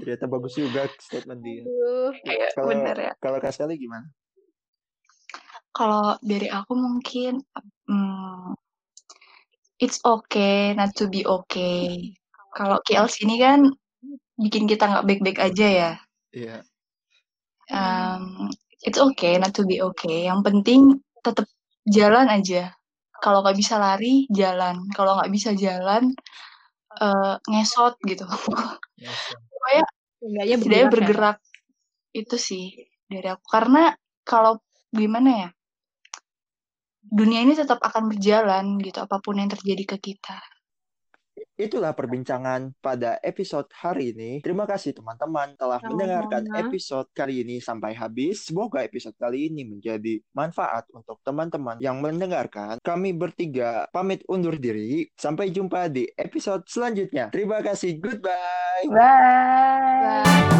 Ternyata 0.00 0.24
bagus 0.24 0.56
juga 0.56 0.88
statement 0.96 1.40
dia. 1.44 1.62
Aduh. 1.62 2.12
Kalau 2.56 2.72
ya. 2.72 3.12
kalau 3.20 3.38
Sally 3.52 3.76
gimana? 3.76 4.08
Kalau 5.76 6.16
dari 6.24 6.48
aku 6.48 6.72
mungkin 6.72 7.44
hmm, 7.84 8.56
it's 9.76 10.00
okay 10.00 10.72
not 10.72 10.96
to 10.96 11.04
be 11.12 11.20
okay. 11.28 12.16
Kalau 12.56 12.80
KLC 12.88 13.28
ini 13.28 13.36
kan 13.36 13.68
bikin 14.40 14.64
kita 14.64 14.88
nggak 14.88 15.04
baik-baik 15.04 15.38
aja 15.40 15.66
ya. 15.68 15.92
Iya. 16.32 16.56
Um, 17.68 18.48
it's 18.80 18.96
okay 18.96 19.36
not 19.36 19.52
to 19.52 19.68
be 19.68 19.84
okay. 19.84 20.24
Yang 20.24 20.40
penting 20.48 20.80
tetap 21.20 21.44
jalan 21.84 22.32
aja. 22.32 22.72
Kalau 23.22 23.42
nggak 23.44 23.58
bisa 23.58 23.76
lari, 23.80 24.24
jalan. 24.30 24.86
Kalau 24.92 25.18
nggak 25.20 25.32
bisa 25.32 25.50
jalan, 25.56 26.12
eh, 27.00 27.34
ngesot 27.50 27.94
gitu. 28.04 28.26
Yes. 28.98 29.20
Pokoknya 29.52 29.84
Seenggaknya 30.16 30.56
setidaknya 30.56 30.86
bergerak 30.88 30.88
ya. 30.88 30.94
bergerak 30.94 31.38
itu 32.16 32.36
sih 32.40 32.66
dari 33.06 33.28
aku. 33.28 33.44
Karena 33.46 33.82
kalau 34.24 34.58
gimana 34.90 35.30
ya? 35.46 35.50
dunia 37.06 37.46
ini 37.46 37.54
tetap 37.54 37.78
akan 37.78 38.10
berjalan 38.10 38.82
gitu 38.82 38.98
apa 38.98 39.22
pun 39.22 39.38
yang 39.38 39.50
terjadi 39.50 39.94
ke 39.94 40.10
kita. 40.10 40.42
Itulah 41.56 41.96
perbincangan 41.96 42.76
pada 42.84 43.16
episode 43.24 43.72
hari 43.72 44.12
ini. 44.12 44.44
Terima 44.44 44.68
kasih 44.68 44.92
teman-teman 44.92 45.56
telah 45.56 45.80
Sama-sama. 45.80 45.90
mendengarkan 45.96 46.42
episode 46.52 47.08
kali 47.16 47.40
ini 47.48 47.64
sampai 47.64 47.96
habis. 47.96 48.44
Semoga 48.44 48.84
episode 48.84 49.16
kali 49.16 49.48
ini 49.48 49.64
menjadi 49.64 50.20
manfaat 50.36 50.84
untuk 50.92 51.16
teman-teman 51.24 51.80
yang 51.80 52.04
mendengarkan. 52.04 52.76
Kami 52.84 53.16
bertiga 53.16 53.88
pamit 53.88 54.20
undur 54.28 54.60
diri. 54.60 55.08
Sampai 55.16 55.48
jumpa 55.48 55.88
di 55.88 56.04
episode 56.20 56.68
selanjutnya. 56.68 57.32
Terima 57.32 57.64
kasih. 57.64 58.04
Goodbye. 58.04 58.84
Bye. 58.92 60.55